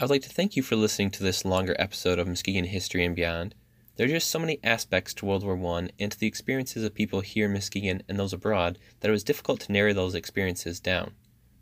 I'd 0.00 0.10
like 0.10 0.22
to 0.22 0.28
thank 0.28 0.56
you 0.56 0.62
for 0.62 0.76
listening 0.76 1.10
to 1.12 1.22
this 1.22 1.44
longer 1.44 1.76
episode 1.78 2.18
of 2.18 2.28
Muskegon 2.28 2.64
History 2.64 3.04
and 3.04 3.14
Beyond. 3.14 3.54
There 3.96 4.06
are 4.06 4.10
just 4.10 4.30
so 4.30 4.38
many 4.38 4.60
aspects 4.62 5.12
to 5.14 5.26
World 5.26 5.42
War 5.42 5.56
I 5.78 5.88
and 5.98 6.12
to 6.12 6.18
the 6.18 6.28
experiences 6.28 6.84
of 6.84 6.94
people 6.94 7.20
here 7.20 7.46
in 7.46 7.52
Muskegon 7.52 8.02
and 8.08 8.18
those 8.18 8.32
abroad 8.32 8.78
that 9.00 9.08
it 9.08 9.12
was 9.12 9.24
difficult 9.24 9.60
to 9.60 9.72
narrow 9.72 9.92
those 9.92 10.14
experiences 10.14 10.78
down. 10.78 11.14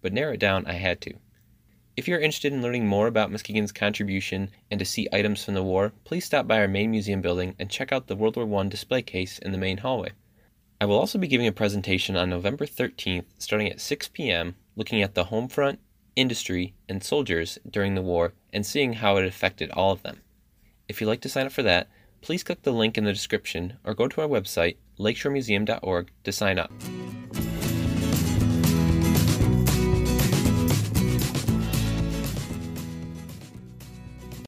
But 0.02 0.12
narrow 0.12 0.34
it 0.34 0.40
down, 0.40 0.66
I 0.66 0.74
had 0.74 1.00
to. 1.02 1.14
If 1.96 2.06
you're 2.06 2.20
interested 2.20 2.52
in 2.52 2.61
learning 2.61 2.87
more 2.87 3.06
about 3.06 3.30
Muskegon's 3.30 3.72
contribution 3.72 4.50
and 4.70 4.78
to 4.78 4.85
see 4.85 5.09
items 5.14 5.42
from 5.42 5.54
the 5.54 5.62
war, 5.62 5.94
please 6.04 6.26
stop 6.26 6.46
by 6.46 6.59
our 6.59 6.68
main 6.68 6.90
museum 6.90 7.22
building 7.22 7.54
and 7.59 7.70
check 7.70 7.90
out 7.90 8.06
the 8.06 8.16
World 8.16 8.37
War 8.37 8.61
I 8.61 8.68
display 8.68 9.00
case 9.00 9.38
in 9.38 9.50
the 9.50 9.59
main 9.59 9.78
hallway. 9.78 10.11
I 10.78 10.85
will 10.85 10.98
also 10.98 11.18
be 11.18 11.26
giving 11.26 11.46
a 11.46 11.52
presentation 11.52 12.14
on 12.14 12.28
November 12.28 12.66
13th 12.66 13.24
starting 13.38 13.70
at 13.70 13.80
6 13.80 14.09
p.m. 14.09 14.56
looking 14.76 15.00
at 15.00 15.14
the 15.14 15.24
home 15.24 15.48
front, 15.48 15.78
industry, 16.16 16.74
and 16.87 17.02
soldiers 17.02 17.59
during 17.68 17.94
the 17.94 18.02
war 18.02 18.35
and 18.52 18.66
seeing 18.66 18.94
how 18.94 19.16
it 19.16 19.26
affected 19.26 19.70
all 19.70 19.92
of 19.92 20.02
them. 20.02 20.20
If 20.88 21.00
you'd 21.00 21.06
like 21.06 21.22
to 21.22 21.30
sign 21.30 21.46
up 21.46 21.52
for 21.52 21.62
that, 21.62 21.88
please 22.20 22.44
click 22.44 22.61
the 22.62 22.72
link 22.72 22.98
in 22.98 23.04
the 23.04 23.12
description 23.12 23.78
or 23.85 23.94
go 23.94 24.06
to 24.06 24.20
our 24.20 24.28
website, 24.28 24.76
lakeshoremuseum.org, 24.98 26.11
to 26.24 26.32
sign 26.32 26.59
up. 26.59 26.70